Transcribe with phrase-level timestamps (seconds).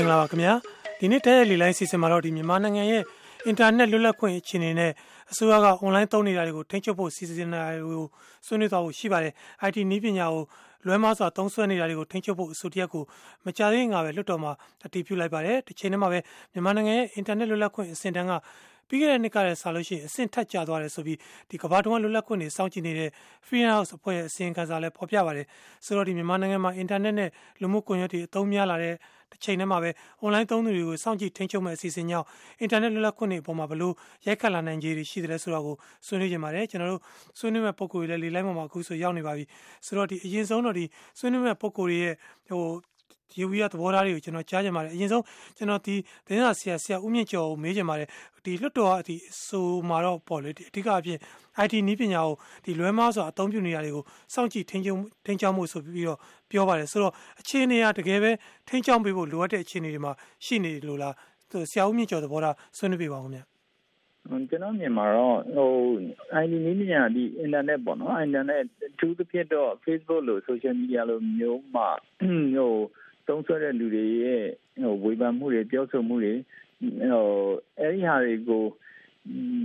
[0.00, 0.52] င်္ဂလာပါခင်ဗျာ
[1.00, 3.02] ဒီနေ့တရက်လီလိုင်းစီစဉ်မှာတော့ဒီမြန်မာနိုင်ငံရဲ့
[3.46, 4.92] အင်တာနက်လွတ်လပ်ခွင့်အခြေအနေနဲ့
[5.30, 8.06] အစိုးရကအွန်လိုင်းသုံးနေတာတွေကိုထိန်းချုပ်ဖို့စီစဉ်နေတာတွေကို
[8.46, 9.32] ဆွေးနွေးသွားဖို့ရှိပါတယ်
[9.68, 10.42] IT နည်းပညာကို
[10.86, 13.02] လွဲမှားစွာသုံးစွဲနေတာတွေကိုထိန်းချုပ်ဖို့အဆိုတရက်ကို
[13.44, 14.52] မကြသေးငါပဲလွတ်တော်မှာ
[14.86, 16.18] အတည်ပြုလိုက်ပါတယ်တစ်ချိန်တည်းမှာပဲ
[16.52, 18.32] မြန်မာနိုင်ငံရဲ့အင်တာနက်လွတ်လပ်ခွင့်အဆင့်တန်းက
[18.88, 21.18] ပြီးခဲ့တဲ့နှစ်ကလည်းဆာလို့ရှိရင်အဆင့်ထက်ကျသွားတယ်ဆိုပြီး
[21.50, 23.10] ဒီကမ္ဘာတဝန်းလွတ်လပ်ခွင့်တွေစောင့်ကြည့်နေတဲ့
[23.46, 25.46] Free House အဖွဲ့ရဲ့အစီရင်ခံစာလည်းဖော်ပြပါတယ်
[25.84, 28.94] ဆိုတော့ဒီမြန်မာနိုင်ငံမှာအင်တာနက်နဲ့လူမှုကွန်ရက်တွေအသုံးများလာတဲ့
[29.32, 29.90] တစ်ချိန်တည်းမှာပဲ
[30.24, 32.26] online သုံးသူတွေကိုစောင့်ကြည့်ထိန်းချုပ်မဲ့အစီအစဉ်ကြောင့်
[32.60, 33.94] အင်တာနက်လွတ်လပ်ခွင့်တွေအပေါ်မှာဘလို့
[34.26, 35.74] ရိုက်ခတ်လာနိုင်ခြေတွေရှိတယ်ဆိုတာကို
[36.06, 37.02] ဆွေးနွေးကြပါတယ်ကျွန်တော်တို့
[37.38, 39.44] ဆွေးနွေးမဲ့ပုံကိုယ်တွေလည်းလေလိုက်မှာအခုဆိုရောက်နေပါပြီ
[39.86, 40.84] ဆိုတော့ဒီအရင်ဆုံးတော့ဒီ
[41.18, 42.14] ဆွေးနွေးမဲ့ပုံကိုယ်တွေရဲ့
[42.48, 42.64] ဟို
[43.32, 45.24] ဒီဝီရသဘောထားတွေကိုကျွန်တော်ကြားချင်ပါတယ်အရင်ဆုံး
[45.56, 45.94] ကျွန်တော်ဒီ
[46.26, 48.08] သတင်းစာဆရာဆရာဦးမြင့်ကျော်ကိုမေးချင်ပါတယ်
[48.44, 51.18] ဒီလွတ်တော်အဒီဆိုမှာတော့ပေါ့လေဒီအဓိကအဖြစ်
[51.64, 54.04] IT နည်းပညာကိုဒီလွဲမားစွာအသုံးပြုနေရတွေကို
[54.34, 56.18] စောင့်ကြည့်ထိန်းချုပ်ထိန်းချုပ်မှုဆိုပြီးတော့
[56.50, 58.30] ပြောပါတယ်ဆိုတော့အခြေအနေကတကယ်ပဲ
[58.68, 60.12] ထိန်းချုပ်ပေးဖို့လိုအပ်တဲ့အခြေအနေတွေမှာ
[60.44, 61.14] ရှိနေလို့လား
[61.70, 63.44] ဆရာဦးမြင့်ကျော်သဘောထားဆွေးနွေးပြပါဦးခင်ဗျာ
[64.50, 65.70] ကျွန်တော်မြင်မှာတော့ဟို
[66.42, 68.64] ID နည်းပညာဒီ internet ပေါ့နော် internet
[68.98, 71.88] သူသဖြင့်တော့ Facebook လို့ social media လို့မျိုးမှာ
[72.56, 72.74] ဟို
[73.28, 74.44] သုံးဆွဲတဲ့လူတွေရဲ့
[74.82, 76.34] ဟိုဝေဖန်မှုတွေပြောဆိုမှုတွေ
[76.78, 77.26] ဟို
[77.78, 78.64] အဲ့ဒီဟာတွေကို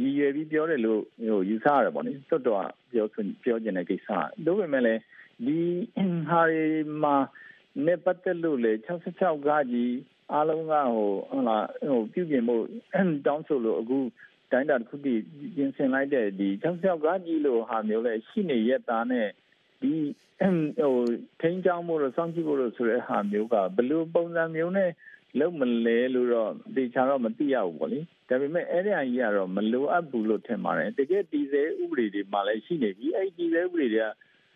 [0.01, 3.05] ရည်ရွယ်ပြီးပြောတယ်လို့ဟိုယူဆရတယ်ပေါ့နိတွတ်တော့ပြော
[3.43, 4.09] ပြောကျင်တဲ့ကိစ္စ
[4.45, 5.01] တို့ပေမဲ့လည်း
[5.45, 5.57] ဒီ
[6.29, 6.65] ဟာတွေ
[7.03, 7.15] မှာ
[7.85, 9.93] နဲ့ပတ်သက်လို့လေ66ကကြီး
[10.33, 12.63] အားလုံးကဟိုဟုတ်လားဟိုပြုပြင်ဖို့
[13.25, 13.99] တောင်းဆိုလို့အခု
[14.51, 15.21] တိုင်းတာတစ်ခုတည်း
[15.55, 19.27] ပြင်ဆင်လိုက်တဲ့ဒီ66ကကြီးလို့ဟာမျိုးလဲရှိနေရက်သားနဲ့
[19.83, 19.95] ဒီ
[20.79, 20.95] ဟို
[21.41, 24.91] ထိန်းချောင်းဖို့လို့စောင့်ကြည့်ဖို့လို့ဆိုတဲ့ဟာမျိုးကဘယ်လိုပုံစံမျိုးနဲ့
[25.39, 34.07] လုံးမလဲလို့တော့တေချာတော့မသိရဘူးပေါ့လေဒါပေမဲ့အဲ့ဒီအကြီးကတော့မလိုအပ်ဘူးလို့ထင်ပါတယ်တကယ်တည်ဆဲဥပဒေတွေမှာလည်းရှိနေပြီအဲ့ဒီတည်ဆဲဥပဒေတွေက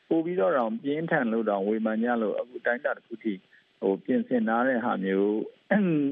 [0.09, 3.33] ပို့ပြီးတော့တော့ပြင်းထန်လို့တော့ဝေမှန်ကြလို့အခုတိုင်းတာတစ်ခုထိ
[3.81, 5.37] ဟိုပြင်ဆင်ထားတဲ့ဟာမျိုး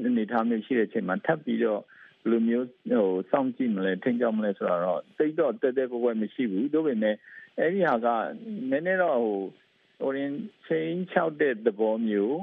[0.06, 1.80] အနေထားမျိုးရှိတဲ့အချိန်မှာထပ်ပြီးတော့
[2.22, 7.16] ဘယ်လိုမျိုးဟိုစောင့်ကြည့်မလဲထိန်းကြောက်မလဲဆိုတော့တိတ်တော့တဲတဲကွယ်ကွယ်မရှိဘူးဒါပေမဲ့
[7.58, 8.06] အဲ့ဒီဟာက
[8.70, 9.40] နည်းနည်းတော့ဟို
[10.00, 10.32] ဟိုရင်
[10.66, 12.38] ချင်းချောက်တဲ့သဘောမျိုး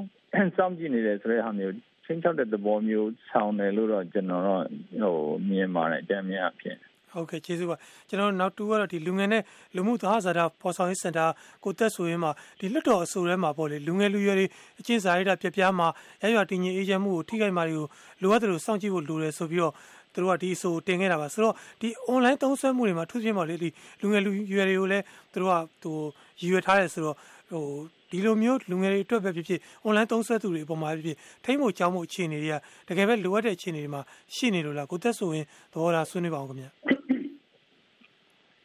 [0.57, 1.75] စောင့်ကြည့်နေတယ်ဆိုတဲ့ဟာမျိုး
[2.05, 4.63] ချင်းချောက်တဲ့သဘောမျိုးဆောင်းတယ်လို့တော့ကျွန်တော်တော့
[5.01, 5.17] ဟို
[5.49, 6.77] မြင်ပါတယ်အကြမ်းများအဖြစ်
[7.13, 7.77] ဟုတ်ကဲ့ကျေးဇူးပါ
[8.09, 9.43] ကျွန်တော်နောက်တူကတော့ဒီလူငယ်နဲ့
[9.75, 11.25] လူမှုသဟဇာတာဖော်ဆောင်ရေးစင်တာ
[11.63, 14.47] ကိုသက်ဆိုရင်မှာဒီလွတ်တော်အဆိုထဲမှာပေါ့လေလူငယ်လူရွယ်တွေ
[14.79, 15.87] အချင်းစာရိတာပြပြမှာ
[16.23, 17.87] ရရွာတင်ကြီးအေဂျင့်မှုကိုထိခိုက်မှာတွေကို
[18.21, 19.73] လိုအပ်တယ်လို့စောင့်ကြည့်ဖို့လိုတယ်ဆိုပြီးတော့
[20.13, 23.69] သူတို့ကဒီအဆိုတင်ခဲ့တာပါဆိုတော့ဒီ online သုံးစွဲမှုတွေမှာထူးခြားပါလေဒီ
[24.01, 25.03] လူငယ်လူရွယ်တွေကိုလည်း
[25.33, 25.97] သူတို့ကဟို
[26.39, 27.15] ရည်ရွယ်ထားတယ်ဆိုတော့
[27.51, 27.65] ဟို
[28.11, 32.55] ဒီလိုမျိုးလူငယ်တွေအတွက်ပဲဖြစ်ဖြစ် online သုံးစွဲသူတွေအပေါ်မှာဖြစ်ဖြစ်ထိမ့်ဖို့ကြောင်းဖို့အခြေအနေတွေက
[32.89, 34.01] တကယ်ပဲလိုအပ်တဲ့အခြေအနေတွေမှာ
[34.35, 36.69] ရှိနေလို့လားကိုသက်ဆိုရင်သဘောထားဆွေးနွေးပါအောင်ခင်ဗျာ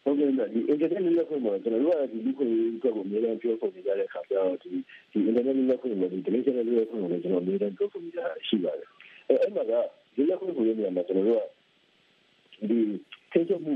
[0.05, 4.69] ဟုတ်ကဲ့ဒီ internet လက်ခွင့်မှာကျွန်တော်တို့ကဒီလူခွင့်အတွက်ကိုအများကြီးပြောဆိုနေကြတဲ့အခါကျတော့ဒီ
[5.13, 8.89] ဒီ internet လက်ခွင့်မှာဒီ digital လက်ခွင့်ကိုလည်းကျွန်တော်အများကြီးပြောဆိုနေကြရှိပါတယ်
[9.29, 9.73] အဲအဲ့မှာက
[10.19, 12.79] ဒီလက်ခွင့်ကိုရနေမှာကျွန်တော်တို့ကဒီ
[13.33, 13.75] ထိချုပ်မှု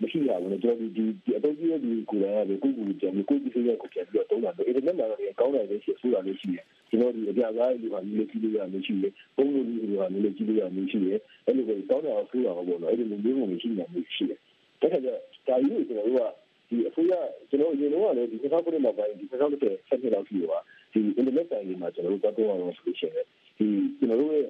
[0.00, 14.38] မရှိရဘူးလေကျွန်တော်ဒီဒီအတော့ကြီးရဲ့ဒီကိုယ်ကလေကိုကိုကြံကိုကိုကြီးရဲ့ကိုပြန်ပြီးတော့တုံးတာတော့အဲ့ဒီမှာလည်းကောင်းတယ်လေရှိဆိုတာလေးရှိတယ်ကျွန်တော်ဒီအပြာကားဒီဟာမျိုးကြည့်လို့ရမျိုးရှိတယ်ပုံလို့ဒီဟာမျိုးကြည့်လို့ရမျိုးရှိတယ်အဲ့လိုပဲကောင်းတယ်အောင်ဆိုးတာပေါ့နော်အဲ့ဒီလိုမျိုးမျိုးရှိနေမျိုးရှိတယ်
[14.80, 15.16] ဒါကြတဲ့
[15.46, 16.24] ဒါကြီးကိုကျွန်တော်တို့က
[16.68, 17.12] ဒီအစိုးရ
[17.50, 20.60] ကျွန်တော်အရင်တော့လည်းဒီ2000ခုနှစ်မှာပိုင်းဒီ2010ဆက်ဖြစ်တော့ရှိရော
[20.92, 23.12] ဒီ internet ဆိုင်တွေမှာကျွန်တော်တို့တော့တော့အောင်ဆိုရှင်
[23.58, 23.66] ဒီ
[23.98, 24.46] ကျွန်တော်တို့ရဲ့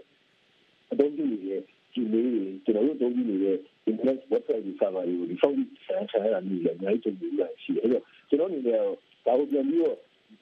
[0.93, 1.61] အသုံးပြုနေတဲ့
[1.93, 3.57] ဒီလေးတွေကျွန်တော်တို့သုံးပြုနေတဲ့
[3.91, 8.79] internet website တွေ server တွေကိုဒီ phone ဆန်းဆန်းရနေတယ်အများကြီးကြုံနေရရှိတယ်အဲ့တော့ကျွန်တော်အနေနဲ့
[9.27, 9.97] ဒါကိုပြန်ပြီးတော့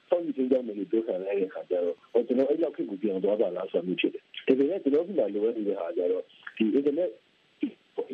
[0.09, 6.23] စောင့်ကြည့်ကြမယ်လို့ပြောခံရတဲ့အခါကျတော့ဟိုကျွန်တော်အဲ့လောက်ခေတ်ကိုပြန်သွားတာလားဆိုမှဖြစ်တယ်။ဒါပေမဲ့ကျွန်တော်ကလည်းလိုအပ်နေတဲ့ဟာကျတော့
[6.57, 7.09] ဒီ internet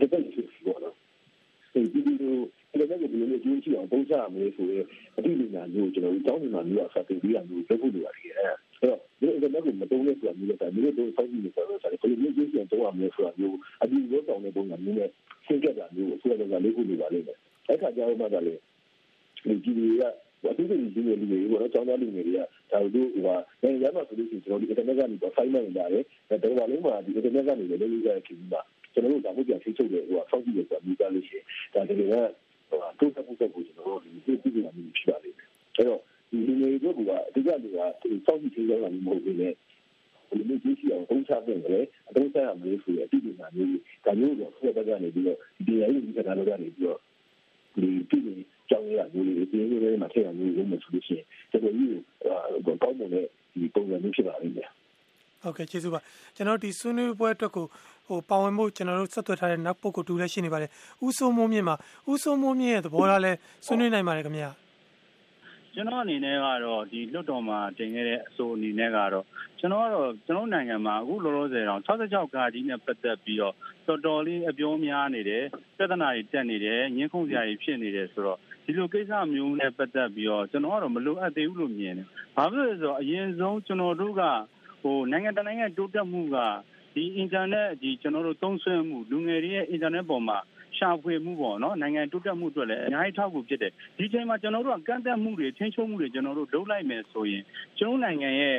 [0.02, 0.94] internet ဖြစ်ပေါ်တော့
[1.74, 2.38] ဒီဒီလို
[2.72, 4.86] အဲ့ဒါကိုဘယ်လိုမျိုးကြည့်ချင်အောင်ပုံစံမျိုးဆိုရင်
[5.18, 8.67] အတိအကျမျိုးကျွန်တော်တို့တောင်းနေတာမျိုးအစားတင်ပြီးရမျိုးလုပ်ဖို့လိုပါတယ်။အဲ့တော့ဒီ
[9.38, 15.10] internet ကိုမတုံးနဲ့ဆိုတာမျိုးလည်းဒါမျိုးတို့စောင့်ကြည့်နေကြတော့ဆိုတော့ဘယ်လိုမျိုးကြည့်ချင်တော့ရမျိုးဆိုတာမျိုးအဒီရောတောင်းတဲ့ပုံစံမျိုးနဲ့
[15.46, 17.38] ရှင်းပြတာမျိုးကိုဆိုတော့လည်းလုပ်ဖို့လိုပါလိမ့်မယ်။
[17.68, 18.62] အဲ့ခါကျတော့မှလည်း
[19.46, 20.04] ဒီကြည့်ရ
[20.46, 22.40] အတူတူဒီလိုလူတွေကတော့ကျောင်းသားလူငယ်တွေက
[22.72, 25.88] ဒါတို့ဟိုဟာနိုင်ငံခြားမှာဆိုလို့ရှိရင်ကျွန်တော်ဒီ internet ကနေတော့ file မှန်နေတယ်
[26.30, 28.62] ဒါတော့ဘာလို့မှဒီ internet ကနေလည်းလုပ်ရတဲ့ခင်ဗျာ
[28.94, 31.44] ကျွန်တော်တို့ဒါမှပြန်ထိချုပ်တယ်ဟိုဟာစောင့်ကြည့်ရဆိုတာမျိုးကြလို့ရှိရင်
[31.74, 32.16] ဒါတကယ်က
[32.70, 39.50] ဟိုဟာတိုးတက်မှုတက်ကိုကျွန်တော်တို့ဒီသိသိနေဖြစ်ပါလိမ့်မယ်အဲ့တော့ ဒီလူငယ်တွေကအဓိကလူကစောင့်ကြည့်ထိရောက်တာမျိုးမဟုတ်ဘူးလေ
[40.30, 43.72] ဒီလိုကြည့်ရှိအောင်ပုံချပြင်တယ်အတုံးဆိုင်အောင်လို့ဆိုရအတိအကျမျိုး
[44.06, 47.00] ဒါမျိုးတော့ဆက်တက်ကနေပြီးတော့ဒီအရေးကြီးတဲ့ကတော့ကနေပြီးတော့
[47.76, 51.90] ဒီပြည်ကြောင်းရမျိုးတွေဒီလိုလေးမှာထည့်ရမျိုးလုံးမဆိုလို့ရှိရင်တော်တော်ကြီး
[52.66, 54.70] ကိုကောင်းမွန်တဲ့ဒီပုံစံမျိုးဖြစ်ပါလိမ့်မယ်
[55.42, 56.00] ဟုတ်ကဲ့ကျေးဇူးပါ
[56.36, 57.66] ကျွန်တော်ဒီဆွေးနွေးပွဲအတွက်ကို
[58.08, 60.70] ဟိုပါဝင်မှုကျွန်တော်တို့ဆက်သွယ်ထားတဲ့နောက်ပုဂ္ဂိုလ်တူလည်းရှိနေပါတယ်
[61.06, 61.76] ဥဆိုးမိုးမြင့်မှာ
[62.12, 63.32] ဥဆိုးမိုးမြင့်ရဲ့သဘောထားလဲ
[63.66, 64.50] ဆွေးနွေးနိုင်ပါတယ်ခင်ဗျာ
[65.78, 69.26] ကျွန်တော်အနေနဲ့ကတော့ဒီလွတ်တော်မှာတင်ခဲ့တဲ့အဆိုအနေနဲ့ကတော့
[69.60, 73.54] ကျွန်တော်ကတော့ကျွန်တော်နိုင်ငံမှာအခုလောလောဆယ်တော့66ကာကြီးနဲ့ပတ်သက်ပြီးတော့
[73.88, 75.44] တော်တော်လေးအပြောများနေတယ်
[75.78, 82.08] ပြဿနာတွေတက်နေတယ်ညှင်းခုန်စရာတွေဖြစ်နေတယ်ဆိုတော့ဒီလိုကိစ္စမျိုးနဲ့ပတ်သက်ပြီးတော့ကျွန်တော်ကတော့မလိုအပ်သေးဘူးလို့မြင်တယ်။
[82.38, 84.24] ဘာဖြစ်လို့လဲဆိုတော့အရင်ဆုံးကျွန်တော်တို့က
[84.82, 86.38] ဟိုနိုင်ငံတကာနိုင်ငံတိုးတက်မှုက
[86.96, 90.38] ဒီအင်တာနက်ဒီကျွန်တော်တို့သုံးစွဲမှုလူငယ်တွေရဲ့အင်တာနက်ပေါ်မှာ
[90.80, 97.44] ရှာဖွေမှုပေါ့နော်နိုင်ငံတိုးတက်မှုအတွက်လည်းအများကြီးထောက်ကူဖြစ်တယ်ဒီချိန်မှာကျွန်တော်တို့ကကန့်သက်မှုတွေချင်းချုံမှုတွေကျွန်တော်တို့လုပ်လိုက်မယ်ဆိုရင်
[97.78, 98.58] ကျွန်တော်နိုင်ငံရဲ့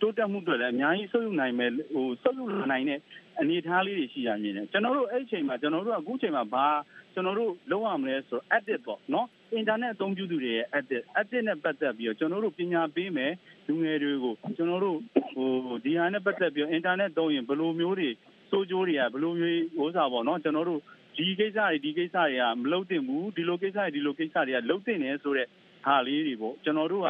[0.00, 3.00] တိုးတက်မှုတွေလည်းအများကြီးဆုပ်ယူနိုင်မယ်ဟိုဆုပ်ယူနိုင်တဲ့
[3.40, 6.66] အနေအထားလေးတွေရှိရမြင်တယ်ကျွန်တော်တို့အဲ့ဒီချိန်မှာကျွန်တော်တို့ကအခုချိန်မှာဘာ
[7.14, 13.32] ကျွန်တော်တို့လုပ်ရမလဲဆိုတော့ edit ပေါ့နော်အင်တာနက်အသုံးပြုသူတွေရဲ့ edit edit နဲ့ပတ်သက်ပြီးတော့ကျွန်တော်တို့ပညာပေးမယ်
[13.66, 14.98] လူငယ်တွေကိုကျွန်တော်တို့
[15.34, 15.50] ဟို
[15.84, 18.10] ဒီဟာနဲ့ပတ်သက်ပြီးတော့အင်တာနက်သုံးရင်ဘယ်လိုမျိုးတွေ
[18.50, 20.80] စိုးကျိုးတွေကဘယ်လိုမျိုးဟိုစားပေါ့နော်ကျွန်တော်တို့
[21.18, 25.48] ဒီကိစ္စတွေဒီကိစ္စတွေကမလုပ်သင့်ဘူးဒီလိုကိစ္စတွေဒီလိုကိစ္စတွေကလုပ်သင့်တယ်ဆိုတဲ့
[25.86, 27.08] ဟာလေးတွေပေါ့ကျွန်တော်တို့က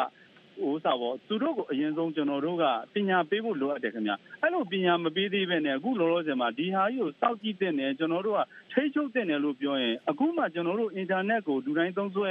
[0.62, 2.64] ဟိုစားပေါ့သူတို့ကိုအရင်ဆုံးကျွန်တော်တို့က
[2.94, 4.12] ပညာပေးဖို့လိုအပ်တယ်ခင်ဗျ
[4.43, 8.41] အဲ့လိုပညာမပေးသေးပဲနဲ့အခုလောလောဆယ်မှာဒီဟာကြီးကိုစောင့်ကြည့်တဲ့နဲ့ကျွန်တော်တို့က
[8.73, 12.29] ထိချုပ်တဲ့နဲ့လို့ပြောရင်အခုမှကျွန်တော်တို့အင်တာနက်ကိုလူတိုင်းသုံးစွဲ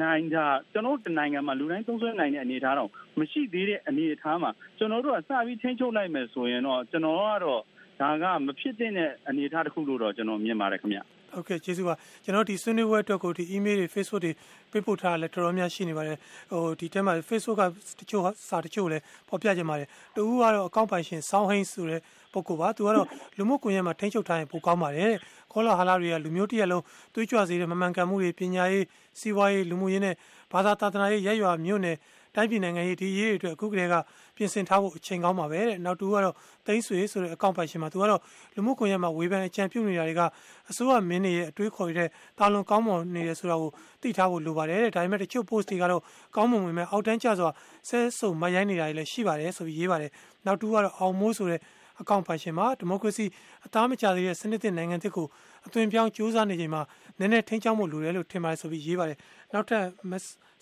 [0.00, 7.62] နိုင်တာကျွန်တော်တို့နိုင်ငံမှာလူတိုင်းသုံးစွဲနိုင်တဲ့အနေအထားတော့မရှိသေးတဲ့အနေအထားမှာကျွန်တော်တို့ကစပြီးထိချုပ်လိုက်မယ်ဆိုရင်တော့ကျွန်တော်ကတော့
[8.00, 8.90] ဒါကမဖြစ်တဲ့
[9.28, 11.00] အနေအထားတစ်ခုလို့တော့ကျွန်တော်မြင်ပါတယ်ခင်ဗျ
[11.36, 11.94] ဟုတ်ကဲ့ကျေးဇူးပါ
[12.24, 14.32] ကျွန်တော်ဒီဆွေးနွေးပွဲအတွက်ကိုဒီ email တွေ Facebook တွေ
[14.72, 16.18] ပေးပို့ထားတာလည်းတော်တော်များရှိနေပါတယ်
[16.50, 17.62] ဟိုဒီထဲမှာ Facebook က
[18.00, 22.00] တချို့စာတချို့လည်းပေါ်ပြကြပါတယ်တူဦးကတော့အကောင့်ပိုင်ရှင်စောင်းဟိန်းဆိုတဲ့
[22.32, 23.06] ပုဂ္ဂိုလ်ပါသူကတော့
[23.38, 25.12] လူမှုကွန်ရက်မှာထိန်းချုပ်ထားရင်ပိုကောင်းပါတယ်
[25.52, 26.84] ခေါ်လာဟာလာတွေကလူမျိုးတရက်လုံး
[27.14, 28.84] တွေးကြွစေတဲ့မမှန်ကန်မှုတွေပညာရေး
[29.20, 30.14] စီးပွားရေးလူမှုရေးနဲ့
[30.52, 31.96] ဘာသာတာသနာရေးရက်ရွာမြို့နယ်
[32.36, 33.94] တိုင်းပြည်နိုင်ငံရေးဒီရေးတွေအတွက်အခုကတည်းက
[34.36, 36.34] ပြင်ဆင်ထားဖို့အချိန်ကောင်းပါပဲတဲ့နောက်တူကတော့
[36.66, 38.20] သိန်းဆွေဆိုတဲ့အကောင့်ပိုင်ရှင်မှာသူကတော့
[38.54, 40.22] လူမှုကွန်ရက်မှာဝေဖန်အကြံပြုနေတာတွေက
[40.70, 43.70] အစိုးရမင်းတွေရဲ့အတွေးခေါ်ရတဲ့တာလွန်ကောင်းမွန်နေတယ်ဆိုတာကို
[44.02, 46.02] သိထားဖို့လိုပါတယ်တဲ့ဒါပေမဲ့တချို့ post တွေကတော့
[46.36, 47.50] ကောင်းမွန်ဝင်မဲ့အောက်တန်းကျစွာ
[47.88, 50.10] ဆဲဆုံမရိုင်းနေတာတွေလည်းရှိပါတယ်ဆိုပြီးရေးပါတယ်
[50.46, 51.60] နောက်တူကတော့အောင်မိုးဆိုတဲ့
[52.00, 53.26] အကောင့်ပိုင်ရှင်မှာဒီမိုကရေစီ
[53.66, 55.26] အသားမကျသေးတဲ့စနစ်သစ်နိုင်ငံသစ်ကို
[55.66, 56.82] အသွင်ပြောင်းစူးစမ်းနေချိန်မှာ
[57.18, 59.18] နည်းနည်းထိန်းချောင်းမှုလိုတယ်လို့ထင်ပါတယ်ဆိုပြီးရေးပါတယ်
[59.52, 59.84] နောက်ထပ်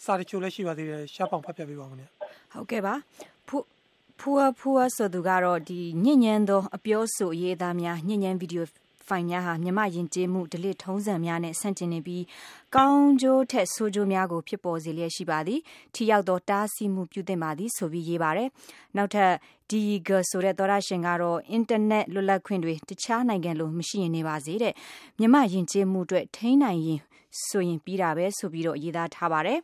[0.05, 2.07] စာတချို့လည်းရှိပါသေးတယ်ရှားပေါင်ဖတ်ပြပေးပါဦးခင်ဗျ
[2.53, 2.95] ဟုတ်ကဲ့ပါ
[3.49, 3.57] ဖူ
[4.21, 8.67] ဖူဖူဆိုသူကတော့ဒီညဉ့်ညမ်းသောအပြောဆိုရေးသားများညဉ့်ညမ်းဗီဒီယို
[9.09, 12.25] ဖိုင်များဟာမြမယဉ်ကျေးမှုဒလစ်ထုံးစံများနဲ့ဆန့်ကျင်နေပြီး
[12.77, 15.61] ကောင်းကျိုးထက်ဆိုးကျိုးများကိုဖြစ်ပေါ်စေလျက်ရှိပါသည်
[15.95, 18.49] ထိရောက်သောတားဆီးမှုပြုသင့်ပါသည်ဆိုပြီးရေးပါတယ်
[18.97, 19.33] နောက်ထပ်
[19.71, 24.73] ဒီဂါဆိုတဲ့သောရရှင်ကတော့အင်တာနက်လွတ်လပ်ခွင့်တွေတခြားနိုင်ငံလိုမရှိရင်နေပါစေတဲ့
[25.19, 27.01] မြမယဉ်ကျေးမှုအတွက်ထိန်းနိုင်ရင်
[27.47, 29.59] ဆိုရင်ပြီးတာပဲဆိုပြီးတော့ရေးသားထားပါတယ်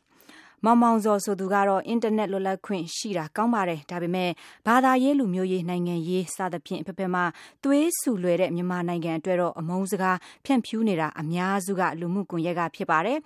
[0.64, 4.30] မောင်မောင်ဇော်ဆိုသူကတော့ အင်တာနက်လွတ်လပ်ခွင့်ရှိတာကောင်းပါတယ်ဒါပေမဲ့
[4.66, 7.22] ဘာသာရေးလူမျိုးရေးနိုင်ငံရေးစသဖြင့်ဖက်ဖက်မှ
[7.64, 13.18] သွေးဆူလွယ်တဲ့မြန်မာနိုင်ငံအတွက်တော့အမုန်းစကားဖြန့်ဖြူးနေတာအများစုကလူမှုကွန်ရက်ကဖြစ်ပါတယ်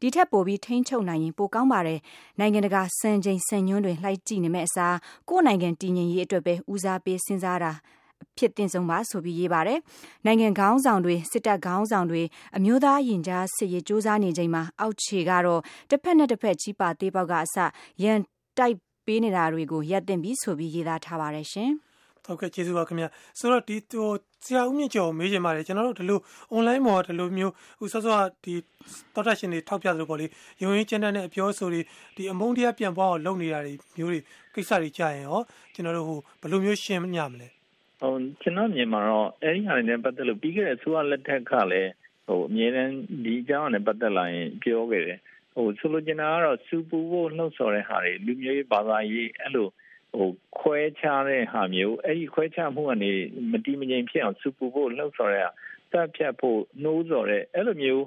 [0.00, 2.00] ဒီထက်ပိုပြီးထိန်းချုပ်နိုင်ရင်ပိုကောင်းပါတယ်
[2.40, 4.96] နိုင်ငံတကာစံချိန်စံညွှန်းတွေလှိုက်ကြည့်နေမဲ့အစား
[5.28, 7.72] ကိုယ့်နိုင်ငံတည်ငြိမ်ရေးအတွက်ပဲဦးစားပေးစဉ်းစားတာ
[8.38, 9.78] ဖြစ်တင်ဆုံးပါဆိုပြီးရေးပါတယ်။
[10.26, 12.22] နိုင်ငံခေါင်းဆောင်တွေစစ်တပ်ခေါင်းဆောင်တွေ
[12.56, 15.60] အမျိုးသားရင်ကြားစစ်ရေးစ조사နေချိန်မှာအောက်ခြေကတော့
[15.90, 17.56] တစ်ဖက်နဲ့တစ်ဖက်ချီးပါသေးပေါက်ကအစ
[18.02, 18.18] ရန်
[18.58, 18.76] တိုက်
[19.06, 21.72] ပေးနေတာတွေကိုရပ်တင်ပြီးဆိုပြီးရေးသားထားပါတယ်ရှင်။
[22.26, 23.08] ဟုတ်ကဲ့ကျေးဇူးပါခင်ဗျာ
[23.38, 24.10] ဆိုတော့ဒီဟို
[24.44, 26.20] ဆရာဦးမြင့်ကျော်မေးချင်ပါတယ်ကျွန်တော်တို့ဒီလို
[26.54, 28.54] online မှာဒီလိုမျိုးဟိုဆော့ဆော့ဒီ
[29.14, 30.26] တော်တာရှင်တွေထောက်ပြသလိုပေါ့လေ
[30.62, 31.80] ရုံရင်းကျန်းတဲ့အပြောဆိုတွေ
[32.16, 34.18] ဒီအမုန်းတရားပြန်ပွားအောင်လုပ်နေတာတွေမျိုးတွေ
[34.54, 35.40] ကိစ္စတွေကြာရင်ရော
[35.74, 37.48] ကျွန်တော်တို့ဟိုဘယ်လိုမျိုးရှင်းညမလဲ
[38.02, 41.90] ဟိုကျွန်တော်မြင်မှာတော့အဲ့ဒီဟာတွေနဲ့ပတ်သက်လို့ပြီးခဲ့တဲ့ဆိုရလက်ထက်ကလည်း
[42.26, 42.94] ဟိုအမြဲတမ်း
[43.24, 45.18] ဒီအကြောင်းနဲ့ပတ်သက်လာရင်ပြောခဲ့တယ်
[45.54, 49.68] ဟိုဆိုလိုချင်တာကတော့စူပူဖို့လှုပ်ဆော်တဲ့ဟာတွေလူမျိုးရေးဘာသာရေးအဲ့လို
[50.14, 53.10] ဟိုခွဲခြားတဲ့ဟာမျိုးအဲ့ဒီခွဲခြားမှုကနေ
[53.52, 55.50] မတိမငြိမ်ဖြစ်အောင်စူပူဖို့လှုပ်ဆော်တဲ့ဟာ
[55.92, 58.04] တပ်ဖြတ်ဖို့နှိုးဆော်တဲ့အဲ့လိုမျိုး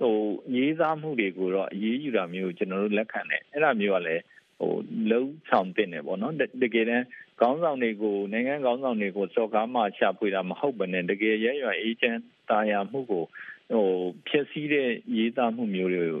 [0.00, 0.16] ဟို
[0.56, 4.22] ရေးသားမှုတွေကိုတော့အေးအေးယူတာမျိုးကျွန်တော်တို့လက်ခံတယ်အဲ့ဒါမျိုးကလည်း
[4.58, 4.72] ဟို
[5.10, 7.06] လုံးဆောင်တင်တယ်ပေါ့နော်တကယ်တမ်း
[7.40, 12.18] ခေါင်းဆောင်တွေကိုနိုင်ငံခေါင်းဆောင်တွေကိုစော်ကားမှချပွေတာမဟုတ်ဘဲနဲ့တကယ်ရရွယ်အေဂျင့်
[12.50, 13.24] တာယာမှုကို
[13.72, 13.86] ဟို
[14.28, 16.20] ဖြစ်စည်းတဲ့ရေးသားမှုမျိုးတွေဟိ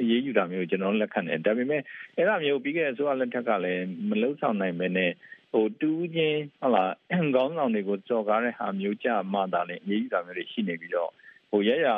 [0.00, 1.82] အရေးယူတာမျိုးကျွန်တော်လက်ခံတယ်ဒါပေမဲ့
[2.16, 5.10] အဲ့ဒါမျိုးပြီးခဲ့တဲ့ဆိုအလက်ထက်ကလည်းမလုံဆောင်နိုင်ပဲနဲ့
[5.52, 11.10] ဟိုတူးချင်းဟုတ်လားခေါင်းဆောင်တွေကိုကြော်ကားတဲ့ဟာမျိုးကြမှသာလည်းအရေးယူတာမျိုးတွေရှိနေပြီးတော့
[11.50, 11.88] ဟိုရရ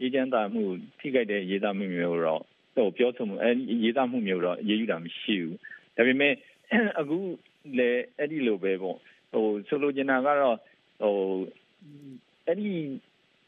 [0.00, 0.62] အေဂျင့်တာမှု
[0.98, 2.42] ထိခိုက်တဲ့ရေးသားမှုမျိုးတော့
[2.76, 3.50] ဟိုပြောဆိုမှုအဲ
[3.82, 5.56] ရေးသားမှုမျိုးတော့အရေးယူတာမရှိဘူး
[5.96, 6.32] ဒါပေမဲ့
[7.00, 7.18] အခု
[7.78, 8.96] လည်းအဲ့ဒီလိုပဲပေါ့
[9.32, 10.56] ဟိုဆိုလိုချင်တာကတော့
[11.02, 11.14] ဟို
[12.46, 12.72] အဲ့ဒီ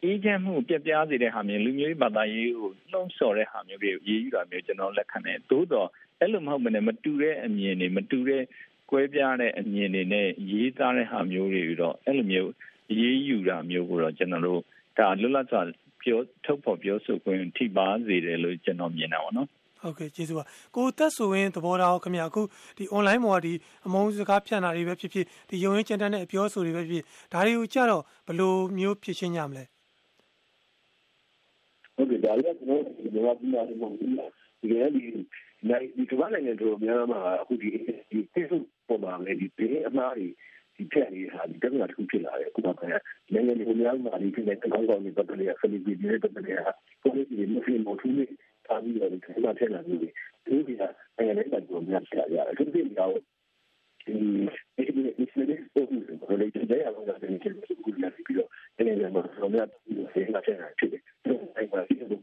[0.03, 5.89] အေဂျင့်မှုပြပြစေတဲ့ဟာမျိုးလူမျိုးရေးဘာသာရေးကိုနှုံးဆော်တဲ့ဟာမျိုးတွေရေးယူတာမျိုးကျွန်တော်လက်ခံတယ်သို့တော့
[6.21, 8.43] အဲ့လိုမဟုတ်မနဲ့မတူတဲ့အမြင်တွေမတူတဲ့
[8.91, 12.53] ကွဲပြားတဲ့အမြင်တွေနဲ့ရေးသားတဲ့ဟာမျိုးတွေတော့အဲ့လိုမျိုး
[12.99, 14.63] ရေးယူတာမျိုးကိုတော့ကျွန်တော်တို့
[14.99, 15.61] ဒါလွတ်လပ်စွာ
[16.09, 19.49] ပြောထုတ်ဖော်ပြောဆိုခွင့်ထိပါစေတယ်လို့ကျွန်တော်မြင်တာပါနော်
[19.81, 20.45] ဟုတ်ကဲ့ကျေးဇူးပါ
[20.77, 22.43] ကိုသက်ဆိုရင်သဘောထားအောင်ခင်ဗျာအခု
[22.79, 23.53] ဒီ online ပေါ်ကဒီ
[23.87, 29.65] အမုန်းစကားဖြန့်တာတွေပဲဖြစ်ဖြစ်ဒီယုံရင်းကြမ်းတမ်းတဲ့အပြောဆိုတွေပဲဖြစ်ဖြစ်ဒါတွေကိုကြတော့ဘယ်လိုမျိုးဖြစ်ရှင်းကြမလဲ
[31.95, 33.75] ဟုတ်ကဲ့ဒါလည်းကျွန်တော်ဒီမှာဒီမှာဒီ
[34.17, 34.27] မှာ
[34.61, 35.03] ဒီကနေ့ဒီ
[35.69, 37.69] နိုင်ဒီကမ္ဘာနိုင်ငံတို့များမှာအခုဒီ
[38.11, 40.29] ဒီ Facebook ပေါ်မှာလည်းဒီဘေးအမှားတွေ
[40.79, 46.55] ဒီဖြန့်နေတာဒီတက္ကသိုလ်တစ်ခုဖြစ်လာတယ်အခုတော့နိုင်ငံတွေများမှာဒီဖြစ်တဲ့ကောင်းကောင်းတွေပတ်သက်ရဆလီပီတွေပတ်သက်ရ
[47.03, 48.25] ကိုယ်ကြီးမဖြစ်မထူးနေ
[48.67, 50.13] ထားပြီးတော့ဒီကမ္ဘာထက်လာနေတယ်
[50.47, 50.83] ဒီက
[51.17, 53.13] နိုင်ငံတွေကတော့များပြရတယ်အခုဒီကတော့
[54.07, 54.17] ဒီ
[54.77, 61.03] ဒီဒီဒီစနေပုံစံကိုလည်းတဲ့အောင်ကတည်းကကိုယ်ကြီးပြီးတော့နိုင်ငံမှာတော့များပြီးတော့ဆေးလာတဲ့ဖြစ်တယ်
[61.57, 62.21] အဲ့မှာဒီလိုလည်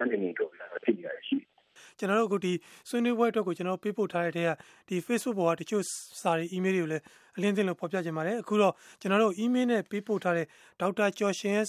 [0.00, 0.50] အနေနဲ့တော့
[0.84, 1.51] ဖြစ်ရရှိတယ်
[1.98, 2.52] ကျွန်တော်တို့အခုဒီ
[2.88, 4.50] ဆွေးနွေးပွဲအတွက်ကိုကျွန်တော်ပေးပို့ထားတဲ့တဲ့က
[4.88, 5.84] ဒီ Facebook ပေါ်ကတချို့
[6.20, 7.02] စာတွေ email တွေကိုလည်း
[7.36, 10.46] အလင်းသင်းလို့ဖော်ပြကြပါတယ်အခုတော့ကျွန်တော်တို့ email နဲ့ပေးပို့ထားတဲ့
[10.80, 11.66] ဒေါက်တာကျော်ရှင်ရဲ့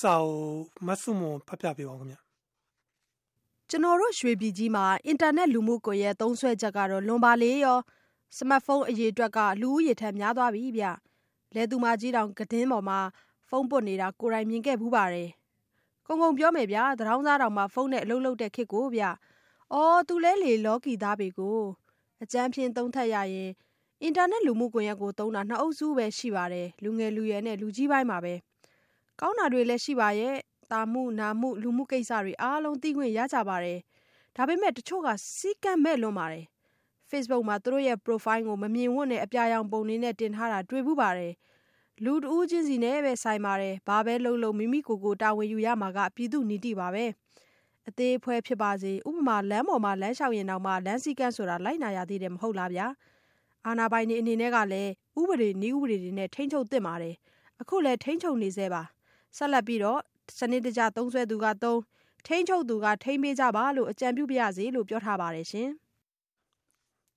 [0.00, 0.32] စာကို
[0.86, 2.16] မဆုမွန်ဖတ်ပြပေးပါဦးခင်ဗျ
[3.70, 7.78] ကျွန်တော်တို့ရွှေပြည်ကြီးမှာအင်တာနက်လူမှုကွန်ရက်သုံးစွဲချက်ကတော့လွန်ပါလေရော
[8.36, 10.84] စမတ်ဖုန်းအရေးအတွက်ကလူဦးရေထက်များသွားပြီဗျ
[11.54, 12.98] လဲသူမကြီးတောင်ကတင်းပေါ်မှာ
[13.48, 15.30] ဖုန်းပွတ်နေတာကိုယ်တိုင်မြင်ခဲ့ဘူးပါတယ်
[16.06, 19.02] ကုံကုံပြောမယ်ဗျာတရောင်းစားတောင်မှဖုန်းနဲ့အလုပ်လုပ်တဲ့ခေတ်ကိုဗျ
[19.74, 21.60] အော်သူလဲလေလော်ကီသားပေကို
[22.22, 23.50] အကျန်းဖြင်းသုံးထက်ရရင်
[24.02, 28.34] အင်တာနက်လူမှုကွန်ရက်ကိုသုံးတာနှစ်အုပ်စုပဲရှိပါတယ်လူငယ်လူရွယ်နဲ့လူကြီးပိုင်းပါပဲ
[29.20, 30.36] ကောင်းတာတွေလည်းရှိပါရဲ့
[30.72, 33.78] တာမှုနာမှုလူမှုကိစ္စတွေအားလုံးသိခွင့်ရကြပါတယ်
[34.36, 36.44] ဒါပေမဲ့တချို့ကစီးကမ်းမဲ့လွန်ပါတယ်
[37.10, 41.32] Facebook မှာသူတို့ရဲ့ profile ကိုမမြင်ဝတ်နဲ့အပြာရောင်ပုံတွေနဲ့တင်ထားတာတွေ့ဘူးပါတယ်
[42.04, 47.04] လူတဦးချင်းစီနဲ့ပဲဆိုင်ပါတယ်ဘာပဲလုပ်လို့မိမိကိုယ်ကိုတာဝန်ယူရမှာကပြည်သူနီတိပါပဲ
[47.88, 52.86] အသေးဖွဲဖြစ်ပါစေဥပမာလမ်းပေါ်မှာလမ်းလျှောက်ရင်တော့မှလမ်းစည်းကမ်းဆိုတာလိုက်နာရသေးတယ်မဟုတ်လားဗျာ
[53.66, 57.14] အာနာပိုင်နေအနေနဲ့ကလည်းဥပဒေနည်းဥပဒေတွေနဲ့ထိန်းချုပ်သင့်ပါတယ်
[57.60, 58.82] အခုလည်းထိန်းချုပ်နေသေးပါ
[59.36, 60.00] ဆက်လက်ပြီးတော့
[60.38, 61.80] စနစ်တကျသုံးဆွဲသူကသုံး
[62.26, 65.68] ထိန်းချုပ်သူကထိန်းပေးကြပါလို့အကြံပြုပါရစေလို့ပြောထားပါတယ်ရှင်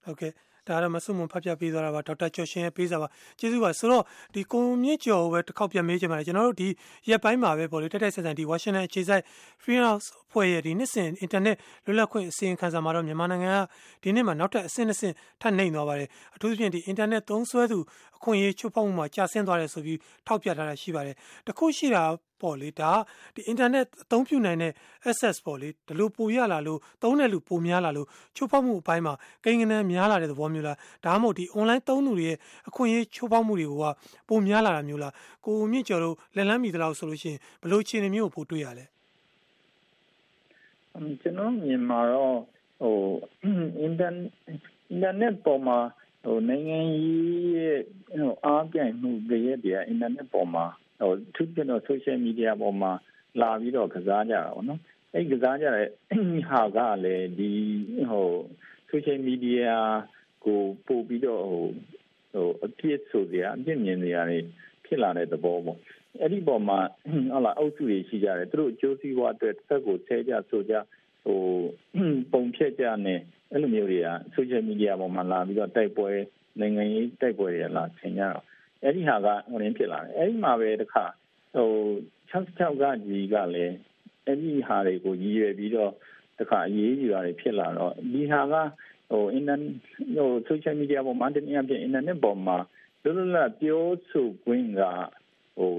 [0.04, 0.32] ဟုတ်ကဲ့
[0.68, 3.08] ဒါကတော့မဆုမွန်ဖတ်ပြပေးသွားတာပါဒေါက်တာကျော်ရှင်ရဲ့ပေးစာပါ
[3.40, 4.04] ကျေးဇူးပါဆိုတော့
[4.34, 6.68] ဒီကိုမြင့်ကျော်ပဲတစ်ခေါက်ပြန်မေးချင်ပါတယ်ကျွန်တော်တို့ဒီ
[7.10, 9.24] ရက်ပိုင်းမှာပဲပေါ့လေတက်တက်ဆက်ဆန်ဒီဝါရှင်တန်အခြေစိုက်
[9.62, 17.80] Free House ဖွဲ့ရဲ့ဒီနှစ်စဉ်အင်တာနက်လွတ်လပ်ခွင့်အစီရင်ခံစာမှာတော့မြန်မာနိုင်ငံကဒီနှစ်မှာနောက်ထပ်အဆင့်အဆင့်ထပ်နှိမ်သွားပါတယ်အထူးသဖြင့်ဒီအင်တာနက်သုံးစွဲသူ
[18.18, 21.16] အခွင့်အရေးချိုးဖောက်မှုမှာကြာဆင်းသွားတယ်ဆိုပြီးထောက်ပြထားတာရှိပါတယ်
[21.48, 22.04] တခုရှိတာ
[22.42, 22.92] ပေါ့လေဒါ
[23.36, 24.72] ဒီ internet အသုံးပြုနိုင်တဲ့
[25.10, 29.14] access ပေါ့လေဒီလိုပိုရလာလို့သုံးတဲ့လူပိုများလာလို့ချိုးဖောက်မှုအပိုင်းမှာ
[29.44, 32.38] ကိန်းဂဏန်းများလာတဲ့သဘောမျိုးလားဒါမှမဟုတ်ဒီ online သုံးသူတွေရဲ့
[32.70, 33.74] အခွင့်အရေးချိုးဖောက်မှုတွေက
[34.30, 35.14] ပိုများလာတာမျိုးလား
[35.46, 38.86] ကိုမြင့်ကျော်တို့လက်လန်းမီတလောက်ဆိုလို့ရှိရင်ဘယ်လိုအခြေအနေမျိုးကိုပိုတွေ့ရလဲ
[41.22, 42.38] ကျွန်တော်မြင်မှာတော့
[42.82, 42.96] ဟို
[43.88, 45.78] internet ပေါ်မှာ
[46.24, 47.80] ဟိုနိုင်ငံရေးရဲ့
[48.20, 50.66] ဟိုအားပြိုင်မှုတွေရဲ့ဒီ internet ပေါ်မှာ
[51.00, 52.92] ဟိုသူကျွန်တော် social media ပေါ်မှာ
[53.42, 54.82] လာပြီးတော့ကစားကြတာပေါ့နော်
[55.14, 55.88] အဲ့ကစားကြတဲ့
[56.50, 57.52] ဟာကလည်းဒီ
[58.12, 58.30] ဟို
[58.90, 59.70] social media
[60.46, 61.66] ကိုပို့ပြီးတော့ဟို
[62.34, 64.40] ဟိုအပြစ်ဆိုစရာအပြစ်မြင်စရာတွေ
[64.86, 65.80] ဖြစ်လာတဲ့သဘောပေါ့
[66.22, 66.80] အဲ့ဒီပေါ်မှာ
[67.32, 70.74] ဟုတ်လားအုပ်စုတွေရှိကြတယ်သူတို့အကျိုးစီးပွားအတွက်တစ်ဖက်ကိုဆဲကြဆိုကြ
[71.24, 71.42] ဟို
[72.34, 73.16] ပုံဖြတ်ကြနေ
[73.52, 76.10] အဲ့လိုမျိုးတွေက social media ပေါ်မှာလာပြီးတော့တိုက်ပွဲ
[76.60, 78.46] နိုင်ငံရေးတိုက်ပွဲတွေလာဆင်ကြတော့
[78.84, 81.06] အဲ့ဒီဟာကဟိုရင်းဖြစ်လာတယ်အဲ့ဒီမှာပဲတခါ
[81.56, 81.70] ဟို
[82.32, 83.76] 66ကကြီးကလည်း
[84.26, 85.92] အဲ့ဒီဟာတွေကိုရည်ရွယ်ပြီးတော့
[86.40, 88.56] တခါအရေးယူတာတွေဖြစ်လာတော့ဒီဟာက
[89.10, 89.56] ဟိုအင်တာ
[90.16, 92.58] ဟို social media ပေါ်မှာတနည်းအားဖြင့် internet ပေါ်မှာ
[93.04, 94.82] လွတ်လပ်ပြောဆိုခွင့်က
[95.58, 95.74] ဟို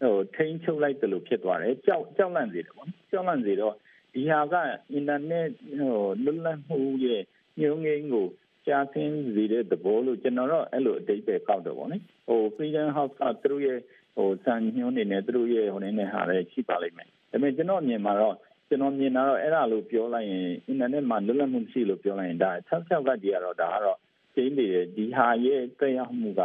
[0.00, 3.74] ဟိုထိန်းချုပ်လိုက်တယ်လို့ဖြစ်သွားတယ်ကြောက်ကြောက်လန့်စေတယ်ပေါ့ကြောက်လန့်စေတော့
[4.14, 4.54] ဒီဟာက
[4.92, 7.22] အင်တာနက်ဟိုလွတ်လပ်မှုရဲ့
[7.58, 8.26] ညှိုးငိမ့်ကို
[8.66, 11.98] ကြာဆင်းစေတဲ့သဘောလို့ကျွန်တော်တော့အဲ့လိုအတိတ်ပဲကောက်တော့ဗောလေ
[12.28, 13.78] ဟို Freedom House ကသူတို့ရဲ့
[14.16, 18.36] ဟိုစံညွှန်းနေနဲ့သူတို့ရဲ့ဟိုနေနဲ့ဟာလည်းရှိပါလိမ့်မယ်ဒါပေမဲ့ကျွန်တော်မြင်မှာတော့
[18.68, 23.98] ကျွန်တော်မြင်တာတော့အဲ့ဒါလို့ပြောလိုက်ရင်အင်တာနက်မှာလွတ်လပ်မှုရှိလို့ပြောလိုက်ရင်ဒါ66ကကြီးကတော့ဒါကတော့
[24.34, 26.42] ကျင်းနေတယ်ဒီဟာရဲ့တက်ရောက်မှုက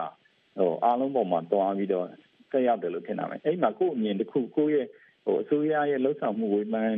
[0.57, 2.07] ဟိုအားလုံးပေါ်မှာတွားပြီးတော့
[2.51, 4.87] တက်ရောက်တယ်လို့ထင်တာပဲအဲ့မှာကိုယ့်အမြင်တစ်ခုကိုယ့်ရဲ့
[5.25, 6.91] ဟိုအစိုးရရဲ့လှုပ်ဆောင်မှုဝေဖန်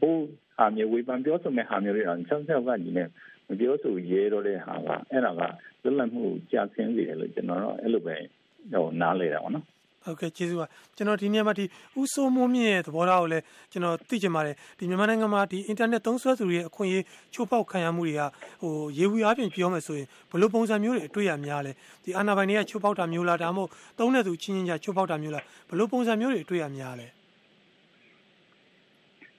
[0.00, 0.20] ဖို့
[0.56, 3.08] ဟာမျိုးဝေဖန်ပြောဆိုမဲ့ဟာမျိုးတွေတော့66ကကြီးနဲ့
[3.48, 5.42] မပြောဆိုရဲတော့တဲ့ဟာကအဲ့ဒါက
[5.82, 8.16] လွတ်လပ်မှုကြာဆင်းစေတယ်လို့ကျွန်တော်တော့အဲ့လိုပဲ
[8.72, 9.66] ဟိုနားလေတာပေါ့နော်
[10.06, 11.64] ဟုတ်ကဲ့ကျေးဇူးပါကျွန်တော်ဒီနေ့မှဒီ
[12.00, 18.22] ဥဆိုးမိုးမြင့်ရဲ့သဘောထားကိုလည်းကျွန်တော်သိချင်ပါတယ်ဒီမြန်မာနိုင်ငံမှာဒီအင်တာနက်သုံးစွဲသူတွေရဲ့အခွင့်အရေးချိုးဖောက်ခံရမှုတွေက
[18.62, 21.72] ဟိုရေဝီအားဖြင့်ပြောမယ်ဆိုရင်ဘလို့ပုံစံမျိုးတွေအတွေ့ရများလဲ
[22.04, 27.06] ဒီအာဏာပိုင်တွေကချိုးဖောက်တာမျိုးလားဒါမှမဟုတ်သုံးတဲ့သူချင်းချင်းကြားချိုးဖောက်တာမျိုးလားဘလို့ပုံစံမျိုးတွေအတွေ့ရများလဲ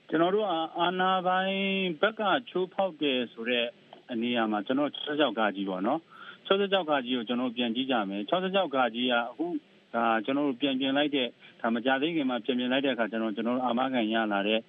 [0.10, 0.48] ကျွန်တော်တို့
[0.80, 1.60] အာနာပိုင်း
[2.02, 3.87] ဘက်ကချိုးဖောက်တယ်ဆိုတော့အ
[4.22, 6.00] နေအမှာကျွန်တော်66ကကြီးပေါ့နော်
[6.48, 9.46] 66ကကြီးကိုကျွန်တော်ပြန်ကြည့်ကြမယ်66ကကြီးကအခု
[9.94, 11.28] ဒါကျွန်တော်တို့ပြန်ပြင်လိုက်တဲ့
[11.62, 14.60] ဒါမကြသေးခင်မှာပြင်ပြင်လိုက်တဲ့အခါကျွန်တော်ကျွန်တော်အာမခံရလာတဲ့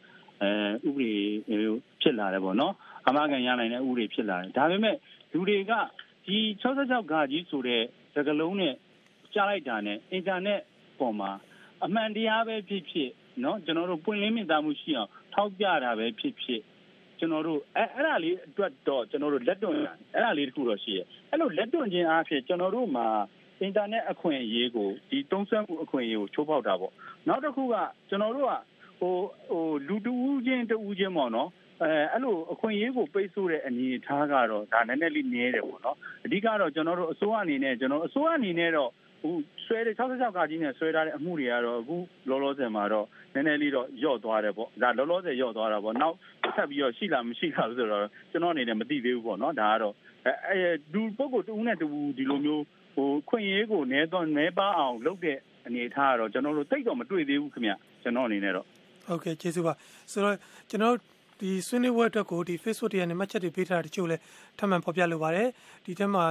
[0.42, 1.12] အဲဥပဒေ
[2.00, 2.74] ဖြစ်လာတယ်ပေါ့နော်
[3.08, 4.96] အမကန်ရနိုင်တဲ့ဥပဒေဖြစ်လာတယ်ဒါပေမဲ့
[5.32, 5.72] လူတွေက
[6.26, 7.82] ဒီ66ဂါကြီးဆိုတဲ့
[8.14, 8.74] စကလုံးနဲ့
[9.34, 10.60] ကြားလိုက်တာနဲ့အင်တာနက်
[10.98, 11.30] ပေါ်မှာ
[11.84, 13.10] အမှန်တရားပဲဖြစ်ဖြစ်
[13.44, 16.60] နော်ကျွန်တော်တို့ပွင့်လင်းမြင်သာမှုရှိအောင်ထောက်ပြတာပဲဖြစ်ဖြစ်
[17.20, 19.76] ကျွန်တော်တို့အဲအဲ့ဒါလေးအတွက်တော့ကျွန်တော်တို့လက်တွန့်
[20.14, 23.06] အဲ့ဒါလေးတခုတော့ရှိရဲ့အဲ့လိုလက်တွန့်ခြင်းအားဖြင့်ကျွန်တော်တို့မှာ
[23.60, 26.92] အင်တာနက်အခွင့်အရေးကိုဒီတုံးဆွဲမှုအခွင့်အရေးကိုချိုးဖောက်တာပေါ့
[27.28, 27.74] နောက်တစ်ခုက
[28.08, 28.52] ကျွန်တော်တို့က
[29.00, 29.14] ဟို
[29.50, 31.48] ဟိုလူတူးချင်းတူးချင်းပေါ့နော်
[31.82, 39.34] အဲအဲ့လိုအခွင့်အရေးကိုပိတ်ဆို့တဲ့အနေအထားကတော့ဒါနည်းနည်းလေးနည်းတယ်ပေါ့နော်အဓိကတော့ကျွန်တော်တို့အစိုးရအနေနဲ့ကျွန်တော်အစိုးရအနေနဲ့တော့ ဟို
[39.64, 41.96] ဆွဲတဲ့66ကကြီးနဲ့ဆွဲထားတဲ့အမှုတွေကတော့အခု
[42.28, 46.16] လောလောဆယ်မှာတော့နည်းနည်းလေးတော့ညော့သွားတယ်ပေါ့ဒါလောလောဆယ်ညော့သွားတာပေါ့နောက်
[46.56, 49.94] ဆက်ပြီးတော့ရှိလားမရှိလားဆိုတော့ကျွန်တော်အနေနဲ့မသိသေးဘူးပေါ့နော်ဒါကတော့
[50.26, 57.72] အဲအဲဒူပုဂ္ဂိုလ်တူနဲ့တူဒီလိုမျိုးဟိုခွင့်ရေးကိုနဲတော့နဲပါအောင်လုပ်တဲ့အနေအထားကတော့ကျွန်တော်တို့တိတ်တော့မတွေ့သေးဘူးခင်ဗျ
[58.02, 58.66] ကျွန်တော်အနေနဲ့တော့
[59.06, 59.72] ဟုတ်ကဲ့ကျေးဇူးပါ
[60.12, 60.36] ဆိုတော့
[60.70, 60.94] ကျွန်တော်
[61.40, 64.16] ဒီဆွေးနွေးပွဲအတွက်ကိုဒီ Facebook တရားနဲ့မှတ်ချက်တွေပေးထားတာတချို့လဲ
[64.58, 65.48] ထပ်မံဖော်ပြလိုပါတယ်
[65.84, 66.24] ဒီထဲမှာ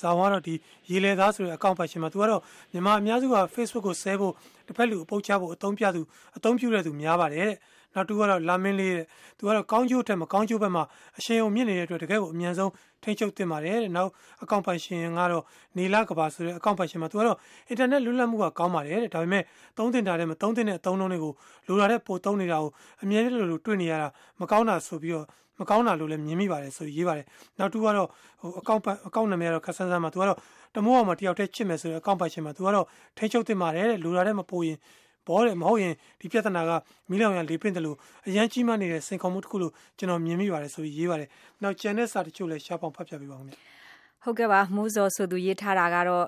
[0.00, 0.54] ဇာဝါတော့ဒီ
[0.90, 2.42] ရေလေသားဆိုတဲ့အကောင့်ပတ်ရှင်မှာသူကတော့
[2.72, 4.34] မြန်မာအများစုက Facebook ကိုဆဲဖို့
[4.66, 6.02] တစ်ဖက်လူအပုတ်ချဖို့အသုံးပြသူ
[6.36, 7.56] အသုံးပြုတဲ့သူများပါတယ်တဲ့
[7.94, 9.06] နောက်တူကတော့လာမင်းလေးတဲ့
[9.38, 10.84] သူကတော့ကောင်းကျိုးထက်မကောင်းကျိုးဘက်မှာ
[11.18, 12.70] အရှင်ုံမြင့်နေတဲ့အတွက်တကယ်ကိုအမြန်ဆုံး
[13.02, 14.10] ထိန်းချုပ်တင်ပါတယ်တဲ့နောက်
[14.42, 15.44] အကောင့်ပိုင်ရှင်ကတော့
[15.76, 17.36] နေလာကဘာဆိုတဲ့အကောင့်ပိုင်ရှင်မှာသူကတော့
[17.68, 19.42] အင်တာနက်လွတ်လပ်မှုကကောင်းပါတယ်တဲ့ဒါပေမဲ့
[19.78, 21.32] သုံးတင်တာတဲ့မသုံးတင်တဲ့အသုံးလုံးတွေကို
[21.68, 22.70] လိုလာတဲ့ပို့သုံးနေတာကို
[23.02, 24.08] အမြဲတမ်းလိုတွေ့နေရတာ
[24.40, 25.26] မကောင်းတာဆိုပြီးတော့
[25.60, 27.26] မကောင်းတာလို့လည်းမြင်မိပါတယ်ဆိုရေးပါတယ်
[27.58, 28.08] နောက်တူကတော့
[28.40, 30.38] ဟိုအကောင့်အကောင့်နာမည်ကတော့ခက်ဆန်းဆန်းမှာသူကတော့
[30.74, 32.86] တမိုးအောင်မှာတယောက်တည်းချစ်မယ်ဆိုတဲ့အကောင့်ပိုင်ရှင်မှာသူကတော့
[33.18, 34.78] ထိန်းချုပ်တင်ပါတယ်တဲ့လိုလာတဲ့မပို့ရင်
[35.26, 36.70] ဘောတယ်မဟုတ်ရင်ဒီပြဿနာက
[37.10, 41.28] မီးလောင်ရလေးပင့်တယ်လို့အရန်ကြီးမှနေတဲ့စင်ခေါ်မှုတစ်ခုလို့ကျွန်တော်မြင်မိပါတယ်ဆိုပြီးရေးပါတယ်။
[41.62, 43.54] နောက်ကျန်တဲ့စာတချို့လည်းရှားပေါင်ဖတ်ပြပေးပါဦးခင်ဗျ။
[44.22, 46.26] ဟုတ်ကဲ့ပါမိုးစောဆိုသူရေးထားတာကတော့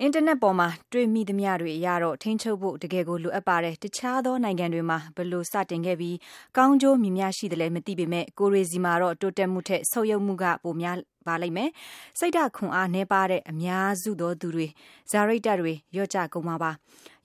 [0.00, 6.16] အင်တာနက်ပေါ်မှာတွေ့မိသမျှတွေအရတော့ထိန်းချုပ်ဖို့တကယ်ကိုလိုအပ်ပါတယ်တခြားသောနိုင်ငံတွေမှာဘလို့စတင်ခဲ့ပြီး
[6.56, 10.96] ကောင်းကျိုးမြများရှိတယ်လည်းမသိပေမဲ့ကိုရီစီမှာတော့တိုးတက်မှုထက်ဆုတ်ယုတ်မှုကပိုများ
[11.26, 11.70] ပါလိမ့်မယ်
[12.18, 14.66] စိတ်ဓာတ်ခွန်အားနှဲပါတဲ့အများစုသောသူတွေ
[15.10, 16.70] ဇာရိတ်တက်တွေရော့ကြကုန်ပါပါ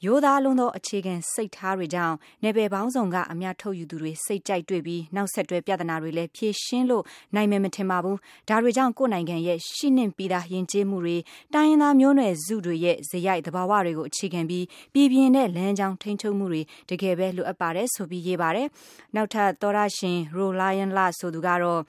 [0.06, 7.04] ရိုးသားလုံးသောအခြေခံစိတ်ထားတွေကြောင့်နယ်ပယ်ပေါင်းစုံကအများထုတ်ယူသူတွေစိတ်ကြိုက်တွေ့ပြီးနောက်ဆက်တွဲပြဿနာတွေလည်းဖြေရှင်းလို့
[7.36, 8.18] နိုင်မယ်မထင်ပါဘူး
[8.50, 11.18] ဒါတွေကြောင့်ကိုယ်နိုင်ငံရဲ့ရှိနှင့်ပြီးသားယဉ်ကျေးမှုတွေ
[11.54, 18.68] တိုင်းရင်းသားမျိုးနွယ်စုတွေရဲ့ဇယိုက်သဘာဝတွေကိုအခြေခံပြီးပြည်ပြင်းတဲ့လမ်းကြောင်းထိန်းချုပ်မှုတွေတကယ်ပဲလိုအပ်ပါတယ်ဆိုပြီးရေးပါတယ်
[19.16, 21.82] နောက်ထပ်သောရရှင်ရိုလိုင်ယန်လာဆိုသူကတော့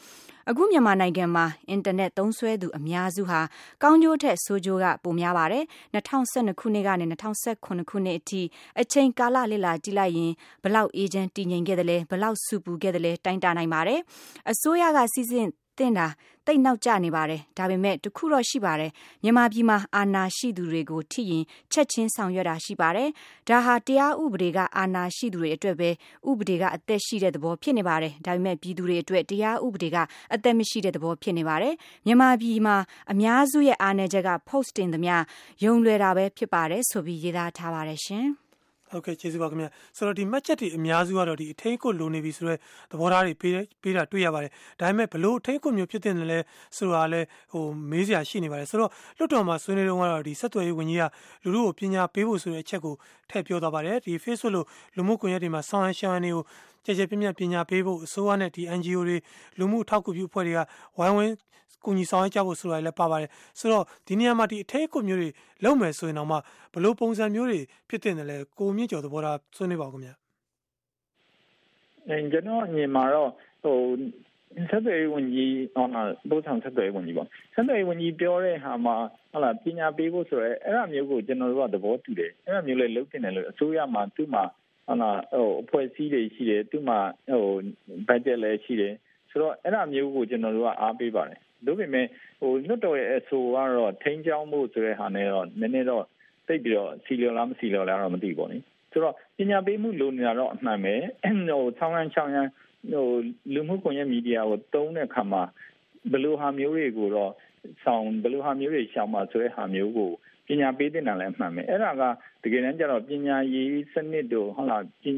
[0.51, 3.41] အခုမြန်မာနိုင်ငံမှာအင်တာနက်သုံးစွဲသူအများစုဟာ
[3.83, 8.43] ကောင်းကျိုးထက်ဆိုးကျိုးကပိုများပါတယ်။2012ခုနှစ်ကနေ2018ခုနှစ်အထိ
[8.81, 14.01] အချိန်ကာလလည်လာကြည့်လိုက်ရင်ဘလောက်အေဂျင့်တည်ငြိမ်ခဲ့တယ်လဲဘလောက်စုပူခဲ့တယ်လဲတိုင်းတာနိုင်ပါတယ်။
[14.51, 15.47] အစိုးရကစီစဉ်
[15.79, 16.07] တင်တာ
[16.47, 18.91] တိတ်နောက်ကျနေပါတယ်ဒါပေမဲ့တခုတော့ရှိပါတယ်
[19.23, 23.09] မြန်မာပြည်မှာအာဏာရှိသူတွေကိုထိရင်ချက်ချင်းဆောင်ရွက်တာရှိပါတယ်
[23.49, 25.91] ဒါဟာတရားဥပဒေကအာဏာရှိသူတွေအတွက်ပဲ
[26.29, 29.97] ဥပဒေကအသက်ရှိတဲ့သဘောဖြစ်နေပါတယ်ဒါပေမဲ့ပြည်သူတွေအတွက်တရားဥပဒေက
[30.35, 31.75] အသက်မရှိတဲ့သဘောဖြစ်နေပါတယ်
[32.07, 32.77] မြန်မာပြည်မှာ
[33.13, 35.15] အများစုရဲ့အာဏာချက်က post တင်သမျှ
[35.65, 38.42] ယုံလွယ်တာပဲဖြစ်ပါတယ်ဆိုပြီးရေးသားထားပါတယ်ရှင်
[38.93, 42.59] ဟုတ်ကဲ့ကျေးဇူးပါခင်ဗျာဆိုတော့ဒီမှတ်ချက်တွေအများစုကတော့ဒီအထင်းကိုလိုနေပြီဆိုတော့
[42.91, 43.53] သဘောထားတွေပေး
[43.83, 44.51] ပေးတာတွေ့ရပါတယ်
[44.81, 46.39] ဒါပေမဲ့ဘလို့အထင်းကိုမျိုးဖြစ်တဲ့လဲ
[46.77, 47.21] ဆိုတာလဲ
[47.53, 51.05] ဟိုမေးစရာရှိနေပါတယ်ဆိုတော့လွတ်တော်မှာဆွေးနွေးတော့ကတော့ဒီဆက်သွယ်ရေးဝန်ကြီးက
[51.45, 52.95] လူလူကိုပညာပေးဖို့ဆိုတဲ့အချက်ကို
[53.31, 56.43] ထည့်ပြောသွားပါတယ်ဒီ Facebook လို့လူမှုကွန်ရက်တွေမှာဆောင်းဟန်ရှန်ဟန်တွေကို
[56.85, 59.16] ကြကြပြပြပညာပေးဖို့အစိုးရနဲ့ဒီ NGO တွေ
[59.59, 60.61] လူမှုထောက်ကူပြုအဖွဲ့တွေက
[60.99, 61.35] ဝိုင်းဝန်း
[61.85, 65.29] ကူညီဆောင်ရွက်ကြဖို့ဆိုတာလည်းပါပါတယ်ဆိုတော့ဒီနေရာမှာဒီအထက်အကွမျိုးတွေ
[65.64, 66.37] လုံမယ်ဆိုရင်တော့မှ
[66.75, 70.14] ဘလို့ပုံစံမျိုးတွေဖြစ်တဲ့တယ်လဲကိုမြင့်ကျော်သဘောထားဆွေးနွေးပါဦးခင်ဗျာ
[72.09, 73.31] အဲကျွန်တော်ညီမှာတော့
[73.62, 73.77] ဟို
[74.71, 78.97] ဆက်သွယ်ရေးဝန်ကြီးဟောမှာပို့ဆောင်ဆက်သွယ်ရေးဝန်ကြီးပေါ့ဆက်သွယ်ရေးဝန်ကြီးပြောတဲ့ဟာမှာ
[79.31, 84.42] ဟုတ်လားပညာပေးဖို့ဆိုရဲအဲ့ဒါမျိုးကိုကျွန်တော်တို့ကသဘောတူတယ်အဲ့ဒါမျိုးလည်းလုပ်တင်တယ်လို့အစိုးရမှာသူ့မှာ
[84.87, 86.99] ဟုတ်လားဟိုအဖွဲ့အစည်းတွေရှိတယ်သူ့မှာ
[87.31, 87.47] ဟို
[88.09, 88.95] ဘတ်ဂျက်လည်းရှိတယ်
[89.31, 92.07] ဆိုတော့အဲ့ဒါမျိုးကိုကျွန်တော်တို့ကအားပေးပါတယ်ဒါပေမဲ့
[92.40, 96.05] ဟိုလွတ်တော်ရဲ့အဆိုကတော့ထိန်းချောင်းမှုဆိုတဲ့ဟာနဲ့တော့နည်းနည်းတော့
[96.47, 98.59] သိပြီးတော့စီလျော်လားမစီလျော်လားတော့မသိဘူးပေါ့နိ
[98.92, 100.95] ဆိုတော့ပညာပေးမှုလိုနေတာတော့အမှန်ပဲ
[101.49, 102.49] ဟိုဆောင်းရန်ချောင်းရန်
[102.92, 103.07] ဟို
[103.55, 105.42] လူမှုကွန်ရက်မီဒီယာကိုတုံးတဲ့အခါမှာ
[106.12, 107.33] ဘယ်လိုဟာမျိုးတွေကိုတော့
[107.85, 110.12] ဆောင်ဘယ်လိုဟာမျိုးတွေရှောင်မှာဆိုတဲ့ဟာမျိုးကို
[110.47, 112.03] ပညာပေးတဲ့နာလည်းအမှန်ပဲအဲ့ဒါက
[112.43, 115.17] တကယ်တမ်းကျတော့ပညာရေးစနစ်တို့ဟုတ်လားဟို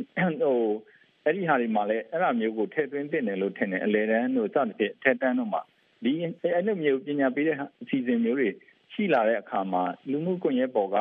[1.25, 5.63] အဲ့ဒီဟာတွေမှာလည်းအဲ့ဒါမျိုးကိုထည့်သွင်းတင်တယ်လို့ထင်တယ်အလေတန်းတို့စသဖြင့်ထက်တန်းတို့မှာ
[6.05, 6.13] ဒီ
[6.55, 8.49] အဲ့လိုမျိုးပညာပေးတဲ့အစီအစဉ်မျိုးတွေ
[8.93, 10.97] ရှိလာတဲ့အခါမှာလူမှုကွန်ရက်ပေါ်က